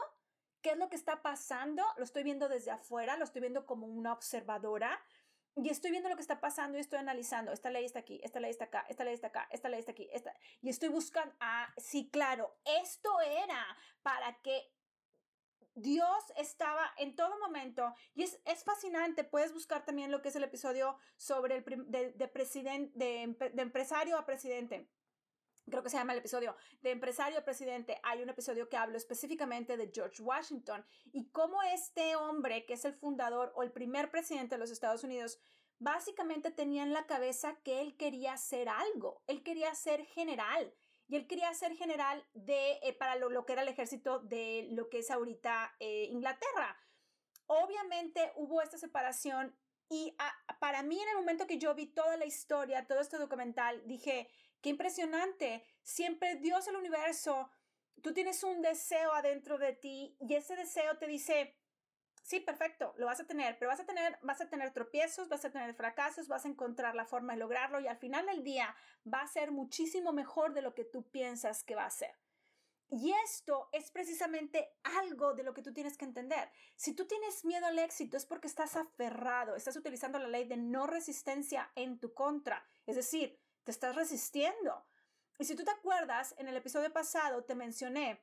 qué 0.60 0.70
es 0.70 0.76
lo 0.78 0.88
que 0.88 0.96
está 0.96 1.22
pasando. 1.22 1.84
Lo 1.96 2.04
estoy 2.04 2.22
viendo 2.22 2.48
desde 2.48 2.70
afuera, 2.70 3.16
lo 3.16 3.24
estoy 3.24 3.40
viendo 3.40 3.66
como 3.66 3.86
una 3.86 4.12
observadora. 4.12 5.00
Y 5.56 5.68
estoy 5.68 5.92
viendo 5.92 6.08
lo 6.08 6.16
que 6.16 6.22
está 6.22 6.40
pasando 6.40 6.78
y 6.78 6.80
estoy 6.80 6.98
analizando. 6.98 7.52
Esta 7.52 7.70
ley 7.70 7.84
está 7.84 8.00
aquí, 8.00 8.20
esta 8.24 8.40
ley 8.40 8.50
está 8.50 8.64
acá, 8.64 8.84
esta 8.88 9.04
ley 9.04 9.14
está 9.14 9.28
acá, 9.28 9.48
esta 9.52 9.68
ley 9.68 9.78
está 9.78 9.92
aquí. 9.92 10.08
Esta... 10.12 10.34
Y 10.62 10.68
estoy 10.68 10.88
buscando, 10.88 11.32
ah, 11.38 11.72
sí, 11.76 12.10
claro, 12.10 12.56
esto 12.64 13.20
era 13.20 13.64
para 14.02 14.40
que 14.42 14.74
Dios 15.74 16.32
estaba 16.36 16.92
en 16.98 17.16
todo 17.16 17.38
momento 17.38 17.94
y 18.14 18.22
es, 18.22 18.64
fascinante. 18.64 19.24
Puedes 19.24 19.52
buscar 19.52 19.84
también 19.84 20.10
lo 20.10 20.22
que 20.22 20.28
es 20.28 20.36
el 20.36 20.44
episodio 20.44 20.96
sobre 21.16 21.56
el 21.56 21.64
de, 21.64 22.12
de, 22.12 22.28
de, 22.94 23.62
empresario 23.62 24.16
a 24.16 24.24
presidente. 24.24 24.88
Creo 25.70 25.82
que 25.82 25.90
se 25.90 25.96
llama 25.96 26.12
el 26.12 26.18
episodio 26.18 26.56
de 26.82 26.90
empresario 26.90 27.38
a 27.38 27.44
presidente. 27.44 27.98
Hay 28.02 28.22
un 28.22 28.28
episodio 28.28 28.68
que 28.68 28.76
hablo 28.76 28.96
específicamente 28.96 29.76
de 29.76 29.90
George 29.92 30.22
Washington 30.22 30.84
y 31.12 31.30
cómo 31.30 31.62
este 31.62 32.16
hombre, 32.16 32.66
que 32.66 32.74
es 32.74 32.84
el 32.84 32.94
fundador 32.94 33.52
o 33.56 33.62
el 33.62 33.72
primer 33.72 34.10
presidente 34.10 34.56
de 34.56 34.58
los 34.58 34.70
Estados 34.70 35.04
Unidos, 35.04 35.38
básicamente 35.78 36.50
tenía 36.50 36.82
en 36.82 36.92
la 36.92 37.06
cabeza 37.06 37.56
que 37.62 37.80
él 37.80 37.96
quería 37.96 38.36
ser 38.36 38.68
algo. 38.68 39.22
Él 39.26 39.42
quería 39.42 39.74
ser 39.74 40.04
general 40.04 40.74
y 41.08 41.16
él 41.16 41.26
quería 41.26 41.52
ser 41.54 41.74
general 41.76 42.26
de, 42.34 42.78
eh, 42.82 42.92
para 42.92 43.16
lo, 43.16 43.44
que 43.46 43.52
era 43.52 43.62
el 43.62 43.68
ejército 43.68 44.20
de 44.20 44.68
lo 44.72 44.88
que 44.88 44.98
es 44.98 45.10
ahorita 45.10 45.74
eh, 45.80 46.08
Inglaterra. 46.10 46.76
Obviamente 47.46 48.32
hubo 48.36 48.62
esta 48.62 48.78
separación 48.78 49.54
y 49.90 50.16
para 50.60 50.82
mí 50.82 50.98
en 50.98 51.08
el 51.10 51.16
momento 51.16 51.46
que 51.46 51.58
yo 51.58 51.74
vi 51.74 51.86
toda 51.86 52.16
la 52.16 52.24
historia, 52.24 52.86
todo 52.86 53.00
este 53.00 53.18
documental, 53.18 53.82
dije, 53.86 54.30
qué 54.64 54.70
impresionante, 54.70 55.62
siempre 55.82 56.36
Dios, 56.36 56.66
el 56.68 56.76
universo, 56.76 57.50
tú 58.00 58.14
tienes 58.14 58.42
un 58.42 58.62
deseo 58.62 59.12
adentro 59.12 59.58
de 59.58 59.74
ti 59.74 60.16
y 60.18 60.34
ese 60.34 60.56
deseo 60.56 60.96
te 60.96 61.06
dice, 61.06 61.54
Sí, 62.22 62.40
perfecto, 62.40 62.94
lo 62.96 63.04
vas 63.04 63.20
a 63.20 63.26
tener, 63.26 63.58
pero 63.58 63.70
vas 63.70 63.80
a 63.80 63.84
tener, 63.84 64.18
vas 64.22 64.40
a 64.40 64.48
tener 64.48 64.72
tropiezos, 64.72 65.28
vas 65.28 65.44
a 65.44 65.50
tener 65.50 65.74
fracasos, 65.74 66.26
vas 66.26 66.46
a 66.46 66.48
encontrar 66.48 66.94
la 66.94 67.04
forma 67.04 67.34
de 67.34 67.40
lograrlo 67.40 67.80
y 67.80 67.86
al 67.86 67.98
final 67.98 68.24
del 68.24 68.42
día 68.42 68.74
va 69.06 69.20
a 69.20 69.28
ser 69.28 69.50
muchísimo 69.50 70.14
mejor 70.14 70.54
de 70.54 70.62
lo 70.62 70.74
que 70.74 70.84
tú 70.84 71.02
piensas 71.10 71.62
que 71.62 71.74
va 71.74 71.84
a 71.84 71.90
ser. 71.90 72.16
Y 72.88 73.12
esto 73.26 73.68
es 73.72 73.90
precisamente 73.90 74.70
algo 74.84 75.34
de 75.34 75.42
lo 75.42 75.52
que 75.52 75.60
tú 75.60 75.74
tienes 75.74 75.98
que 75.98 76.06
entender. 76.06 76.50
Si 76.76 76.94
tú 76.94 77.06
tienes 77.06 77.44
miedo 77.44 77.66
al 77.66 77.78
éxito 77.78 78.16
es 78.16 78.24
porque 78.24 78.46
estás 78.46 78.76
aferrado, 78.76 79.54
estás 79.54 79.76
utilizando 79.76 80.18
la 80.18 80.28
ley 80.28 80.46
de 80.46 80.56
no 80.56 80.86
resistencia 80.86 81.70
en 81.74 82.00
tu 82.00 82.14
contra, 82.14 82.66
es 82.86 82.96
decir, 82.96 83.38
te 83.64 83.70
estás 83.70 83.96
resistiendo. 83.96 84.84
Y 85.38 85.44
si 85.44 85.56
tú 85.56 85.64
te 85.64 85.70
acuerdas, 85.70 86.34
en 86.38 86.48
el 86.48 86.56
episodio 86.56 86.92
pasado 86.92 87.44
te 87.44 87.54
mencioné 87.54 88.22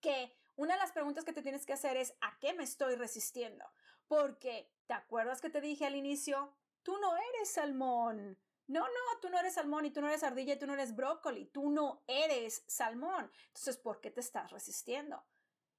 que 0.00 0.36
una 0.56 0.74
de 0.74 0.80
las 0.80 0.92
preguntas 0.92 1.24
que 1.24 1.32
te 1.32 1.42
tienes 1.42 1.66
que 1.66 1.72
hacer 1.72 1.96
es 1.96 2.14
¿a 2.20 2.38
qué 2.38 2.52
me 2.54 2.62
estoy 2.62 2.94
resistiendo? 2.94 3.64
Porque, 4.06 4.70
¿te 4.86 4.94
acuerdas 4.94 5.40
que 5.40 5.50
te 5.50 5.60
dije 5.60 5.86
al 5.86 5.96
inicio? 5.96 6.54
Tú 6.82 6.96
no 6.98 7.16
eres 7.16 7.50
salmón. 7.50 8.38
No, 8.66 8.80
no, 8.80 9.20
tú 9.20 9.28
no 9.28 9.38
eres 9.38 9.54
salmón 9.54 9.84
y 9.84 9.90
tú 9.90 10.00
no 10.00 10.08
eres 10.08 10.22
ardilla 10.22 10.54
y 10.54 10.58
tú 10.58 10.66
no 10.66 10.74
eres 10.74 10.94
brócoli. 10.94 11.46
Tú 11.46 11.70
no 11.70 12.02
eres 12.06 12.64
salmón. 12.66 13.30
Entonces, 13.48 13.76
¿por 13.76 14.00
qué 14.00 14.10
te 14.10 14.20
estás 14.20 14.52
resistiendo? 14.52 15.24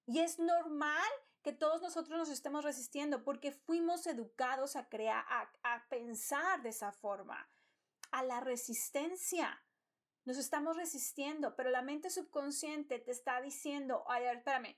Y 0.06 0.20
es 0.20 0.38
normal 0.38 1.10
que 1.42 1.54
todos 1.54 1.82
nosotros 1.82 2.18
nos 2.18 2.30
estemos 2.30 2.64
resistiendo 2.64 3.24
porque 3.24 3.52
fuimos 3.52 4.06
educados 4.08 4.76
a 4.76 4.90
crear, 4.90 5.24
a, 5.30 5.50
a 5.64 5.88
pensar 5.88 6.62
de 6.62 6.70
esa 6.70 6.92
forma. 6.92 7.48
A 8.16 8.24
la 8.24 8.40
resistencia. 8.40 9.62
Nos 10.24 10.38
estamos 10.38 10.78
resistiendo, 10.78 11.54
pero 11.58 11.70
la 11.70 11.82
mente 11.82 12.10
subconsciente 12.10 12.98
te 12.98 13.12
está 13.12 13.42
diciendo, 13.42 14.06
ay, 14.08 14.24
a 14.24 14.28
ver, 14.28 14.38
espérame, 14.38 14.78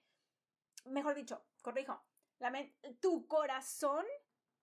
mejor 0.86 1.14
dicho, 1.14 1.46
corrijo, 1.62 2.04
la 2.40 2.52
tu 3.00 3.28
corazón, 3.28 4.04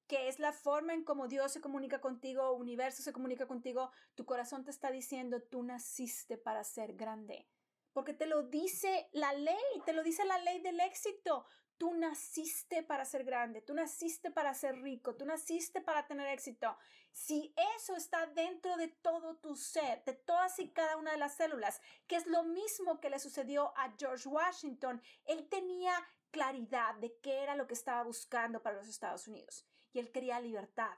que 0.08 0.26
es 0.28 0.40
la 0.40 0.52
forma 0.52 0.92
en 0.92 1.04
cómo 1.04 1.28
Dios 1.28 1.52
se 1.52 1.60
comunica 1.60 2.00
contigo, 2.00 2.52
universo 2.52 3.02
se 3.02 3.12
comunica 3.12 3.46
contigo, 3.46 3.92
tu 4.16 4.26
corazón 4.26 4.64
te 4.64 4.72
está 4.72 4.90
diciendo, 4.90 5.40
tú 5.40 5.62
naciste 5.62 6.36
para 6.36 6.64
ser 6.64 6.94
grande. 6.94 7.48
Porque 7.92 8.12
te 8.12 8.26
lo 8.26 8.42
dice 8.42 9.08
la 9.12 9.32
ley, 9.34 9.82
te 9.86 9.92
lo 9.92 10.02
dice 10.02 10.24
la 10.24 10.38
ley 10.38 10.60
del 10.60 10.80
éxito. 10.80 11.46
Tú 11.78 11.92
naciste 11.94 12.82
para 12.82 13.04
ser 13.04 13.24
grande, 13.24 13.60
tú 13.60 13.74
naciste 13.74 14.30
para 14.30 14.54
ser 14.54 14.80
rico, 14.80 15.16
tú 15.16 15.26
naciste 15.26 15.80
para 15.80 16.06
tener 16.06 16.28
éxito. 16.28 16.76
Si 17.10 17.54
eso 17.76 17.96
está 17.96 18.26
dentro 18.26 18.76
de 18.76 18.88
todo 18.88 19.36
tu 19.36 19.56
ser, 19.56 20.04
de 20.04 20.14
todas 20.14 20.58
y 20.58 20.70
cada 20.70 20.96
una 20.96 21.12
de 21.12 21.18
las 21.18 21.36
células, 21.36 21.80
que 22.06 22.16
es 22.16 22.26
lo 22.26 22.44
mismo 22.44 23.00
que 23.00 23.10
le 23.10 23.18
sucedió 23.18 23.76
a 23.76 23.92
George 23.98 24.28
Washington, 24.28 25.02
él 25.24 25.48
tenía 25.48 25.94
claridad 26.30 26.94
de 26.96 27.16
qué 27.20 27.42
era 27.42 27.54
lo 27.56 27.66
que 27.66 27.74
estaba 27.74 28.02
buscando 28.02 28.62
para 28.62 28.76
los 28.76 28.88
Estados 28.88 29.28
Unidos 29.28 29.66
y 29.92 30.00
él 30.00 30.10
quería 30.10 30.40
libertad. 30.40 30.92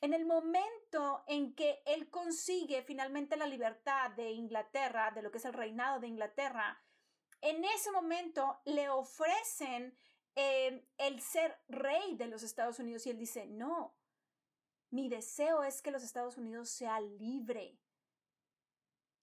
En 0.00 0.12
el 0.12 0.26
momento 0.26 1.24
en 1.28 1.54
que 1.54 1.82
él 1.86 2.10
consigue 2.10 2.82
finalmente 2.82 3.36
la 3.36 3.46
libertad 3.46 4.10
de 4.10 4.32
Inglaterra, 4.32 5.12
de 5.12 5.22
lo 5.22 5.30
que 5.30 5.38
es 5.38 5.44
el 5.44 5.52
reinado 5.52 6.00
de 6.00 6.08
Inglaterra, 6.08 6.78
en 7.44 7.62
ese 7.62 7.92
momento 7.92 8.58
le 8.64 8.88
ofrecen 8.88 9.94
eh, 10.34 10.88
el 10.96 11.20
ser 11.20 11.54
rey 11.68 12.16
de 12.16 12.26
los 12.26 12.42
Estados 12.42 12.78
Unidos 12.78 13.06
y 13.06 13.10
él 13.10 13.18
dice, 13.18 13.46
no, 13.46 13.94
mi 14.90 15.10
deseo 15.10 15.62
es 15.62 15.82
que 15.82 15.90
los 15.90 16.02
Estados 16.02 16.38
Unidos 16.38 16.70
sea 16.70 17.00
libre. 17.00 17.78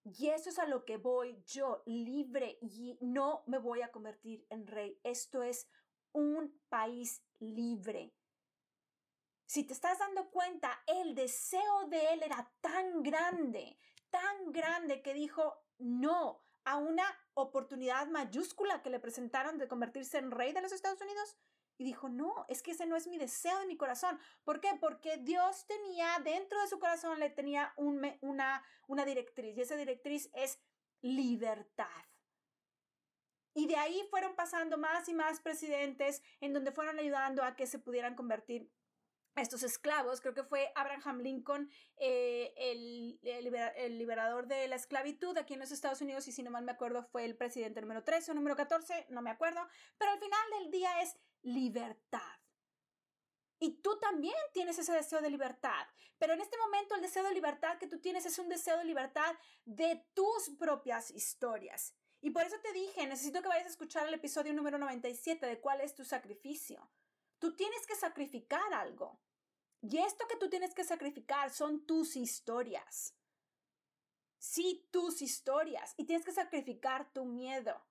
Y 0.04 0.30
eso 0.30 0.50
es 0.50 0.60
a 0.60 0.68
lo 0.68 0.86
que 0.86 0.98
voy 0.98 1.42
yo, 1.48 1.82
libre, 1.88 2.60
y 2.62 2.96
no 3.02 3.44
me 3.48 3.58
voy 3.58 3.82
a 3.82 3.92
convertir 3.92 4.46
en 4.52 4.68
rey. 4.68 5.00
Esto 5.04 5.42
es 5.42 5.68
un 6.12 6.62
país 6.70 7.24
libre. 7.40 8.14
Si 9.48 9.64
te 9.64 9.74
estás 9.74 9.98
dando 9.98 10.30
cuenta, 10.30 10.84
el 10.86 11.16
deseo 11.16 11.88
de 11.88 12.14
él 12.14 12.22
era 12.22 12.54
tan 12.62 13.02
grande, 13.02 13.80
tan 14.12 14.52
grande 14.52 15.02
que 15.02 15.16
dijo 15.16 15.58
no 15.80 16.46
a 16.64 16.78
una 16.78 17.04
oportunidad 17.34 18.08
mayúscula 18.08 18.82
que 18.82 18.90
le 18.90 19.00
presentaron 19.00 19.58
de 19.58 19.68
convertirse 19.68 20.18
en 20.18 20.32
rey 20.32 20.54
de 20.54 20.62
los 20.62 20.72
Estados 20.72 21.02
Unidos. 21.02 21.38
Y 21.78 21.84
dijo, 21.84 22.10
no, 22.10 22.46
es 22.48 22.62
que 22.62 22.72
ese 22.72 22.86
no 22.86 22.96
es 22.96 23.08
mi 23.08 23.18
deseo 23.18 23.58
de 23.60 23.66
mi 23.66 23.76
corazón. 23.76 24.20
¿Por 24.44 24.62
qué? 24.62 24.70
Porque 24.80 25.18
Dios 25.18 25.66
tenía 25.66 26.20
dentro 26.24 26.62
de 26.62 26.68
su 26.68 26.80
corazón, 26.80 27.20
le 27.20 27.30
tenía 27.30 27.74
una, 27.76 28.64
una 28.88 29.06
directriz. 29.06 29.58
Y 29.58 29.62
esa 29.62 29.76
directriz 29.76 30.30
es 30.34 30.60
libertad. 31.02 31.88
Y 33.54 33.68
de 33.68 33.76
ahí 33.76 34.06
fueron 34.10 34.36
pasando 34.36 34.78
más 34.78 35.10
y 35.10 35.14
más 35.14 35.42
presidentes 35.42 36.22
en 36.40 36.54
donde 36.54 36.72
fueron 36.72 37.00
ayudando 37.00 37.44
a 37.44 37.56
que 37.56 37.68
se 37.68 37.80
pudieran 37.80 38.16
convertir 38.16 38.72
estos 39.36 39.64
esclavos, 39.64 40.20
creo 40.20 40.34
que 40.34 40.44
fue 40.44 40.72
Abraham 40.76 41.20
Lincoln, 41.20 41.70
eh, 41.98 42.54
el, 42.58 43.20
el, 43.24 43.98
liberador 43.98 44.48
de 44.48 44.68
la 44.68 44.76
esclavitud 44.76 45.38
aquí 45.38 45.54
en 45.54 45.62
los 45.62 45.72
Estados 45.72 46.02
Unidos, 46.02 46.28
y 46.28 46.32
si 46.32 46.44
no 46.44 46.52
mal 46.52 46.66
me 46.66 46.72
acuerdo 46.74 47.04
fue 47.04 47.24
el 47.26 47.36
presidente 47.36 47.82
número 47.82 48.04
13 48.04 48.32
o 48.32 48.34
número 48.34 48.56
14, 48.56 49.08
no 49.10 49.22
me 49.22 49.30
acuerdo, 49.30 49.66
pero 49.98 50.12
al 50.12 50.20
final 50.20 50.50
del 50.60 50.72
día 50.72 51.02
es 51.02 51.18
libertad. 51.44 52.20
Y 53.60 53.82
tú 53.82 54.00
también 54.00 54.36
tienes 54.54 54.80
ese 54.80 54.92
deseo 54.92 55.22
de 55.22 55.30
libertad, 55.30 55.86
pero 56.18 56.34
en 56.34 56.42
este 56.42 56.58
momento 56.58 56.96
el 56.96 57.02
deseo 57.02 57.24
de 57.24 57.34
libertad 57.34 57.78
que 57.78 57.88
tú 57.88 58.00
tienes 58.00 58.26
es 58.26 58.38
un 58.40 58.50
deseo 58.50 58.78
de 58.78 58.86
libertad 58.86 59.36
de 59.66 60.04
tus 60.14 60.50
propias 60.58 61.12
historias. 61.12 61.96
Y 62.22 62.32
por 62.32 62.44
eso 62.44 62.56
te 62.62 62.74
dije, 62.74 63.08
necesito 63.08 63.42
que 63.42 63.48
vayas 63.48 63.66
a 63.66 63.70
escuchar 63.70 64.08
el 64.08 64.14
episodio 64.14 64.54
número 64.54 64.78
97 64.78 65.46
de 65.46 65.60
cuál 65.60 65.82
es 65.82 65.96
tu 65.96 66.04
sacrificio 66.04 66.90
Tú 67.42 67.56
tienes 67.56 67.88
que 67.88 67.96
sacrificar 67.96 68.72
algo. 68.72 69.20
Y 69.82 69.98
esto 69.98 70.28
que 70.28 70.36
tú 70.36 70.48
tienes 70.48 70.76
que 70.76 70.84
sacrificar 70.84 71.50
son 71.50 71.88
tus 71.88 72.16
historias. 72.16 73.18
Sí, 74.38 74.88
tus 74.92 75.24
historias. 75.24 75.96
Y 75.98 76.06
tienes 76.06 76.24
que 76.24 76.34
sacrificar 76.34 77.12
tu 77.12 77.26
miedo. 77.26 77.84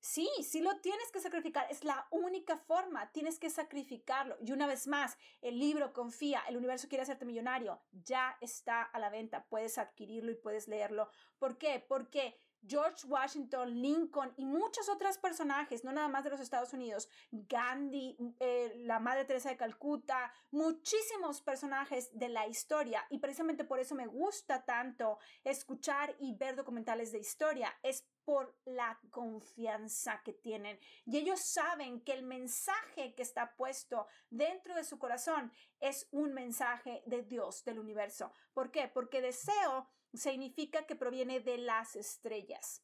Sí, 0.00 0.28
sí 0.42 0.60
lo 0.60 0.80
tienes 0.80 1.12
que 1.12 1.20
sacrificar. 1.20 1.68
Es 1.70 1.84
la 1.84 2.08
única 2.10 2.58
forma. 2.58 3.12
Tienes 3.12 3.38
que 3.38 3.48
sacrificarlo. 3.48 4.36
Y 4.40 4.50
una 4.50 4.66
vez 4.66 4.88
más, 4.88 5.16
el 5.40 5.60
libro 5.60 5.92
Confía, 5.92 6.42
el 6.48 6.56
universo 6.56 6.88
quiere 6.88 7.02
hacerte 7.02 7.24
millonario. 7.24 7.80
Ya 7.92 8.36
está 8.40 8.82
a 8.82 8.98
la 8.98 9.08
venta. 9.08 9.46
Puedes 9.46 9.78
adquirirlo 9.78 10.32
y 10.32 10.34
puedes 10.34 10.66
leerlo. 10.66 11.10
¿Por 11.38 11.58
qué? 11.58 11.78
Porque 11.88 12.36
George 12.66 13.06
Washington, 13.06 13.80
Lincoln 13.80 14.32
y 14.36 14.44
muchos 14.44 14.88
otros 14.88 15.18
personajes, 15.18 15.84
no 15.84 15.92
nada 15.92 16.08
más 16.08 16.24
de 16.24 16.30
los 16.30 16.40
Estados 16.40 16.72
Unidos, 16.72 17.08
Gandhi, 17.30 18.16
eh, 18.40 18.72
la 18.78 18.98
Madre 18.98 19.24
Teresa 19.24 19.50
de 19.50 19.56
Calcuta, 19.56 20.32
muchísimos 20.50 21.40
personajes 21.42 22.10
de 22.18 22.28
la 22.28 22.46
historia 22.46 23.04
y 23.10 23.18
precisamente 23.18 23.64
por 23.64 23.78
eso 23.78 23.94
me 23.94 24.06
gusta 24.06 24.64
tanto 24.64 25.18
escuchar 25.42 26.14
y 26.18 26.34
ver 26.36 26.56
documentales 26.56 27.12
de 27.12 27.18
historia, 27.18 27.74
es 27.82 28.06
por 28.24 28.56
la 28.64 28.98
confianza 29.10 30.22
que 30.24 30.32
tienen 30.32 30.78
y 31.04 31.18
ellos 31.18 31.40
saben 31.40 32.00
que 32.00 32.12
el 32.12 32.22
mensaje 32.22 33.14
que 33.14 33.22
está 33.22 33.54
puesto 33.54 34.06
dentro 34.30 34.74
de 34.74 34.84
su 34.84 34.98
corazón 34.98 35.52
es 35.80 36.08
un 36.10 36.32
mensaje 36.32 37.02
de 37.06 37.22
Dios, 37.22 37.64
del 37.64 37.78
universo. 37.78 38.32
¿Por 38.54 38.70
qué? 38.70 38.88
Porque 38.88 39.20
deseo 39.20 39.90
significa 40.14 40.86
que 40.86 40.96
proviene 40.96 41.40
de 41.40 41.58
las 41.58 41.96
estrellas. 41.96 42.82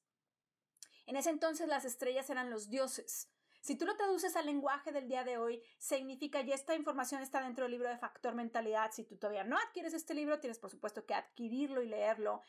En 1.07 1.17
ese 1.17 1.31
entonces 1.31 1.69
las 1.69 1.85
estrellas 1.85 2.31
eran 2.31 2.51
los 2.51 2.69
dioses. 2.69 3.29
Si 3.61 3.77
tú 3.77 3.85
lo 3.85 3.97
traduces 3.97 4.37
al 4.37 4.47
lenguaje 4.47 4.91
del 4.91 5.09
día 5.09 5.23
de 5.23 5.37
hoy, 5.37 5.63
significa, 5.79 6.41
y 6.41 6.53
esta 6.53 6.75
información 6.75 7.21
está 7.21 7.43
dentro 7.43 7.65
del 7.65 7.73
libro 7.73 7.91
de 7.91 7.99
Factor 7.99 8.35
Mentalidad, 8.35 8.91
si 8.93 9.05
tú 9.05 9.17
todavía 9.19 9.45
no 9.45 9.59
adquieres 9.59 9.93
este 9.93 10.15
libro, 10.15 10.41
tienes 10.41 10.59
por 10.59 10.71
supuesto 10.71 11.05
que 11.05 11.15
adquirirlo 11.15 11.83
y 11.83 11.89
leerlo. 11.89 12.43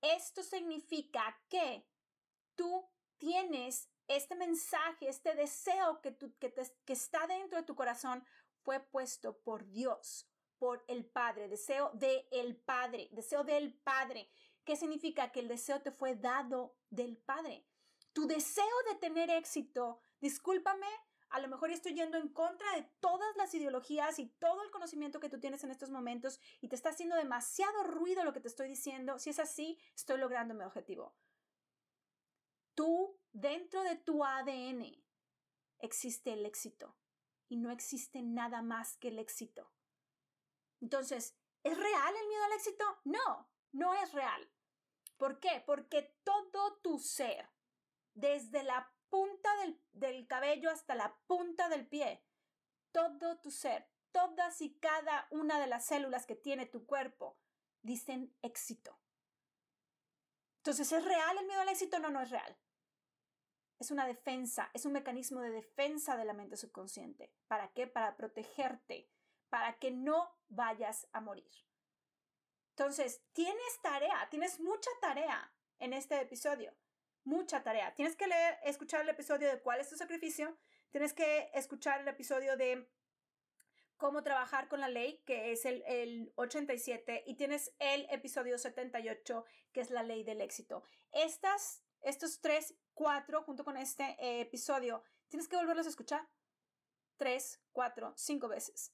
Esto 0.00 0.42
significa 0.42 1.38
que 1.48 1.86
tú 2.54 2.88
tienes 3.18 3.90
este 4.08 4.36
mensaje, 4.36 5.08
este 5.08 5.34
deseo 5.34 6.00
que, 6.00 6.16
que, 6.16 6.92
está 6.92 7.26
dentro 7.26 7.58
de 7.58 7.64
tu 7.64 7.74
corazón, 7.74 8.24
fue 8.62 8.80
puesto 8.80 9.38
por 9.40 9.66
Dios 9.70 10.30
por 10.58 10.84
el 10.88 11.04
Padre, 11.04 11.48
deseo 11.48 11.90
de 11.94 12.26
el 12.30 12.56
Padre, 12.56 13.08
deseo 13.12 13.44
del 13.44 13.74
Padre. 13.74 14.28
¿Qué 14.64 14.76
significa? 14.76 15.30
Que 15.30 15.40
el 15.40 15.48
deseo 15.48 15.80
te 15.82 15.90
fue 15.90 16.16
dado 16.16 16.76
del 16.90 17.16
Padre. 17.16 17.66
Tu 18.12 18.26
deseo 18.26 18.64
de 18.88 18.96
tener 18.96 19.30
éxito, 19.30 20.00
discúlpame, 20.20 20.86
a 21.34 21.40
lo 21.40 21.48
mejor 21.48 21.70
estoy 21.72 21.94
yendo 21.94 22.16
en 22.16 22.28
contra 22.28 22.76
de 22.76 22.84
todas 23.00 23.36
las 23.36 23.52
ideologías 23.54 24.20
y 24.20 24.26
todo 24.26 24.62
el 24.62 24.70
conocimiento 24.70 25.18
que 25.18 25.28
tú 25.28 25.40
tienes 25.40 25.64
en 25.64 25.72
estos 25.72 25.90
momentos 25.90 26.38
y 26.60 26.68
te 26.68 26.76
está 26.76 26.90
haciendo 26.90 27.16
demasiado 27.16 27.82
ruido 27.82 28.22
lo 28.22 28.32
que 28.32 28.38
te 28.38 28.46
estoy 28.46 28.68
diciendo. 28.68 29.18
Si 29.18 29.30
es 29.30 29.40
así, 29.40 29.76
estoy 29.96 30.18
logrando 30.18 30.54
mi 30.54 30.62
objetivo. 30.62 31.16
Tú, 32.76 33.18
dentro 33.32 33.82
de 33.82 33.96
tu 33.96 34.24
ADN, 34.24 34.96
existe 35.80 36.34
el 36.34 36.46
éxito 36.46 36.96
y 37.48 37.56
no 37.56 37.72
existe 37.72 38.22
nada 38.22 38.62
más 38.62 38.96
que 38.96 39.08
el 39.08 39.18
éxito. 39.18 39.72
Entonces, 40.84 41.34
¿es 41.62 41.78
real 41.78 42.14
el 42.14 42.28
miedo 42.28 42.44
al 42.44 42.52
éxito? 42.52 42.84
No, 43.04 43.48
no 43.72 43.94
es 43.94 44.12
real. 44.12 44.50
¿Por 45.16 45.40
qué? 45.40 45.62
Porque 45.64 46.14
todo 46.24 46.76
tu 46.82 46.98
ser, 46.98 47.48
desde 48.12 48.62
la 48.62 48.92
punta 49.08 49.48
del, 49.92 50.26
cabello 50.26 50.70
hasta 50.70 50.94
la 50.94 51.16
punta 51.26 51.70
del 51.70 51.86
pie, 51.86 52.22
todo 52.92 53.40
tu 53.40 53.50
ser, 53.50 53.88
todas 54.12 54.60
y 54.60 54.74
cada 54.74 55.26
una 55.30 55.58
de 55.58 55.66
las 55.66 55.86
células 55.86 56.26
que 56.26 56.36
tiene 56.36 56.66
tu 56.66 56.84
cuerpo, 56.84 57.38
dicen 57.80 58.36
éxito. 58.42 59.00
Entonces, 60.58 60.92
¿es 60.92 61.02
real 61.02 61.38
el 61.38 61.46
miedo 61.46 61.62
al 61.62 61.70
éxito? 61.70 61.98
No, 61.98 62.10
no 62.10 62.20
es 62.20 62.28
real. 62.28 62.58
Es 63.78 63.90
una 63.90 64.06
defensa, 64.06 64.70
es 64.74 64.84
un 64.84 64.92
mecanismo 64.92 65.40
de 65.40 65.50
defensa 65.50 66.18
de 66.18 66.26
la 66.26 66.34
mente 66.34 66.58
subconsciente. 66.58 67.32
¿Para 67.48 67.72
qué? 67.72 67.86
Para 67.86 68.18
protegerte, 68.18 69.08
para 69.54 69.78
que 69.78 69.92
no 69.92 70.36
vayas 70.48 71.06
a 71.12 71.20
morir. 71.20 71.48
Entonces, 72.70 73.22
tienes 73.32 73.80
tarea, 73.84 74.28
tienes 74.28 74.58
mucha 74.58 74.90
tarea 75.00 75.54
en 75.78 75.92
este 75.92 76.20
episodio, 76.20 76.74
mucha 77.22 77.62
tarea. 77.62 77.94
Tienes 77.94 78.16
que 78.16 78.26
leer, 78.26 78.58
escuchar 78.64 79.02
el 79.02 79.10
episodio 79.10 79.48
de 79.48 79.60
cuál 79.60 79.78
es 79.78 79.88
tu 79.88 79.96
sacrificio, 79.96 80.58
tienes 80.90 81.14
que 81.14 81.52
escuchar 81.54 82.00
el 82.00 82.08
episodio 82.08 82.56
de 82.56 82.90
cómo 83.96 84.24
trabajar 84.24 84.66
con 84.66 84.80
la 84.80 84.88
ley, 84.88 85.22
que 85.24 85.52
es 85.52 85.66
el, 85.66 85.84
el 85.86 86.32
87, 86.34 87.22
y 87.24 87.36
tienes 87.36 87.72
el 87.78 88.08
episodio 88.10 88.58
78, 88.58 89.44
que 89.72 89.82
es 89.82 89.90
la 89.90 90.02
ley 90.02 90.24
del 90.24 90.40
éxito. 90.40 90.82
Estas, 91.12 91.84
estos 92.00 92.40
tres, 92.40 92.74
cuatro, 92.92 93.44
junto 93.44 93.64
con 93.64 93.76
este 93.76 94.16
eh, 94.18 94.40
episodio, 94.40 95.04
tienes 95.28 95.46
que 95.46 95.54
volverlos 95.54 95.86
a 95.86 95.90
escuchar 95.90 96.28
tres, 97.16 97.62
cuatro, 97.70 98.14
cinco 98.16 98.48
veces 98.48 98.92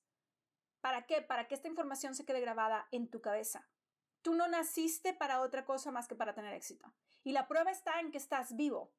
¿Para 0.80 1.06
qué? 1.06 1.22
Para 1.22 1.46
que 1.46 1.54
esta 1.54 1.68
información 1.68 2.14
se 2.14 2.24
quede 2.24 2.40
grabada 2.40 2.88
en 2.90 3.08
tu 3.08 3.20
cabeza. 3.20 3.68
Tú 4.22 4.34
no 4.34 4.48
naciste 4.48 5.14
para 5.14 5.40
otra 5.40 5.64
cosa 5.64 5.90
más 5.90 6.08
que 6.08 6.14
para 6.14 6.34
tener 6.34 6.54
éxito. 6.54 6.92
Y 7.24 7.32
la 7.32 7.48
prueba 7.48 7.70
está 7.70 8.00
en 8.00 8.10
que 8.10 8.18
estás 8.18 8.56
vivo. 8.56 8.92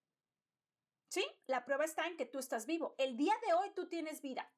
¿Sí? 1.07 1.25
La 1.47 1.65
prueba 1.65 1.83
está 1.83 2.07
en 2.07 2.17
que 2.17 2.25
tú 2.25 2.39
estás 2.39 2.65
vivo. 2.65 2.95
El 2.97 3.17
día 3.17 3.33
de 3.45 3.53
hoy 3.53 3.71
tú 3.71 3.87
tienes 3.87 4.21
vida. 4.21 4.51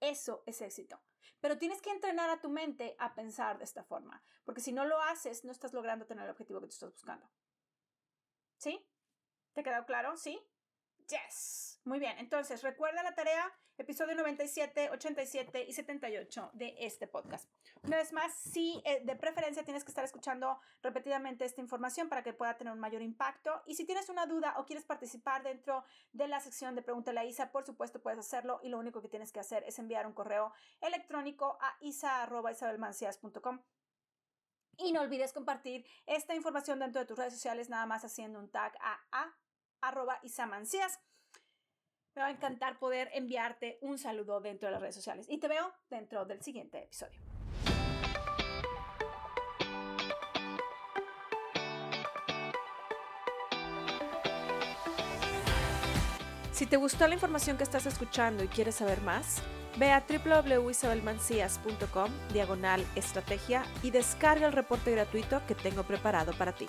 Eso 0.00 0.42
es 0.46 0.60
éxito. 0.62 1.02
Pero 1.40 1.58
tienes 1.58 1.82
que 1.82 1.90
entrenar 1.90 2.30
a 2.30 2.40
tu 2.40 2.48
mente 2.48 2.96
a 2.98 3.14
pensar 3.14 3.58
de 3.58 3.64
esta 3.64 3.84
forma, 3.84 4.22
porque 4.44 4.60
si 4.60 4.72
no 4.72 4.84
lo 4.84 5.00
haces, 5.02 5.44
no 5.44 5.52
estás 5.52 5.72
logrando 5.72 6.06
tener 6.06 6.24
el 6.24 6.30
objetivo 6.30 6.60
que 6.60 6.66
tú 6.66 6.72
estás 6.72 6.92
buscando. 6.92 7.28
¿Sí? 8.56 8.84
¿Te 9.52 9.60
ha 9.60 9.64
quedado 9.64 9.86
claro? 9.86 10.16
¿Sí? 10.16 10.40
Yes. 11.08 11.68
Muy 11.88 12.00
bien. 12.00 12.18
Entonces, 12.18 12.62
recuerda 12.62 13.02
la 13.02 13.14
tarea, 13.14 13.50
episodio 13.78 14.14
97, 14.14 14.90
87 14.90 15.64
y 15.66 15.72
78 15.72 16.50
de 16.52 16.76
este 16.80 17.06
podcast. 17.06 17.48
Una 17.82 17.96
vez 17.96 18.12
más, 18.12 18.34
sí, 18.34 18.82
eh, 18.84 19.00
de 19.04 19.16
preferencia 19.16 19.64
tienes 19.64 19.84
que 19.84 19.90
estar 19.90 20.04
escuchando 20.04 20.60
repetidamente 20.82 21.46
esta 21.46 21.62
información 21.62 22.10
para 22.10 22.22
que 22.22 22.34
pueda 22.34 22.58
tener 22.58 22.74
un 22.74 22.78
mayor 22.78 23.00
impacto. 23.00 23.62
Y 23.64 23.74
si 23.74 23.86
tienes 23.86 24.10
una 24.10 24.26
duda 24.26 24.56
o 24.58 24.66
quieres 24.66 24.84
participar 24.84 25.42
dentro 25.42 25.82
de 26.12 26.28
la 26.28 26.40
sección 26.40 26.74
de 26.74 26.82
Pregúntale 26.82 27.20
a 27.20 27.24
Isa, 27.24 27.52
por 27.52 27.64
supuesto 27.64 28.02
puedes 28.02 28.18
hacerlo 28.18 28.60
y 28.62 28.68
lo 28.68 28.78
único 28.78 29.00
que 29.00 29.08
tienes 29.08 29.32
que 29.32 29.40
hacer 29.40 29.64
es 29.66 29.78
enviar 29.78 30.06
un 30.06 30.12
correo 30.12 30.52
electrónico 30.82 31.56
a 31.62 31.74
isa.isabelmancias.com. 31.80 33.62
Y 34.76 34.92
no 34.92 35.00
olvides 35.00 35.32
compartir 35.32 35.86
esta 36.04 36.34
información 36.34 36.80
dentro 36.80 37.00
de 37.00 37.06
tus 37.06 37.16
redes 37.16 37.32
sociales, 37.32 37.70
nada 37.70 37.86
más 37.86 38.04
haciendo 38.04 38.38
un 38.38 38.50
tag 38.50 38.76
a, 38.80 39.00
a 39.10 39.34
arroba 39.80 40.18
isamancías. 40.22 41.00
Me 42.14 42.22
va 42.22 42.28
a 42.28 42.32
encantar 42.32 42.78
poder 42.78 43.10
enviarte 43.14 43.78
un 43.80 43.98
saludo 43.98 44.40
dentro 44.40 44.68
de 44.68 44.72
las 44.72 44.80
redes 44.80 44.96
sociales. 44.96 45.26
Y 45.28 45.38
te 45.38 45.48
veo 45.48 45.72
dentro 45.88 46.24
del 46.24 46.42
siguiente 46.42 46.82
episodio. 46.82 47.20
Si 56.58 56.66
te 56.66 56.76
gustó 56.76 57.06
la 57.06 57.14
información 57.14 57.56
que 57.56 57.62
estás 57.62 57.86
escuchando 57.86 58.42
y 58.42 58.48
quieres 58.48 58.74
saber 58.74 59.00
más, 59.02 59.40
ve 59.78 59.92
a 59.92 60.04
www.isabelmancias.com 60.08 62.10
diagonal 62.32 62.84
estrategia 62.96 63.62
y 63.84 63.92
descarga 63.92 64.48
el 64.48 64.52
reporte 64.52 64.90
gratuito 64.90 65.40
que 65.46 65.54
tengo 65.54 65.84
preparado 65.84 66.32
para 66.32 66.52
ti. 66.52 66.66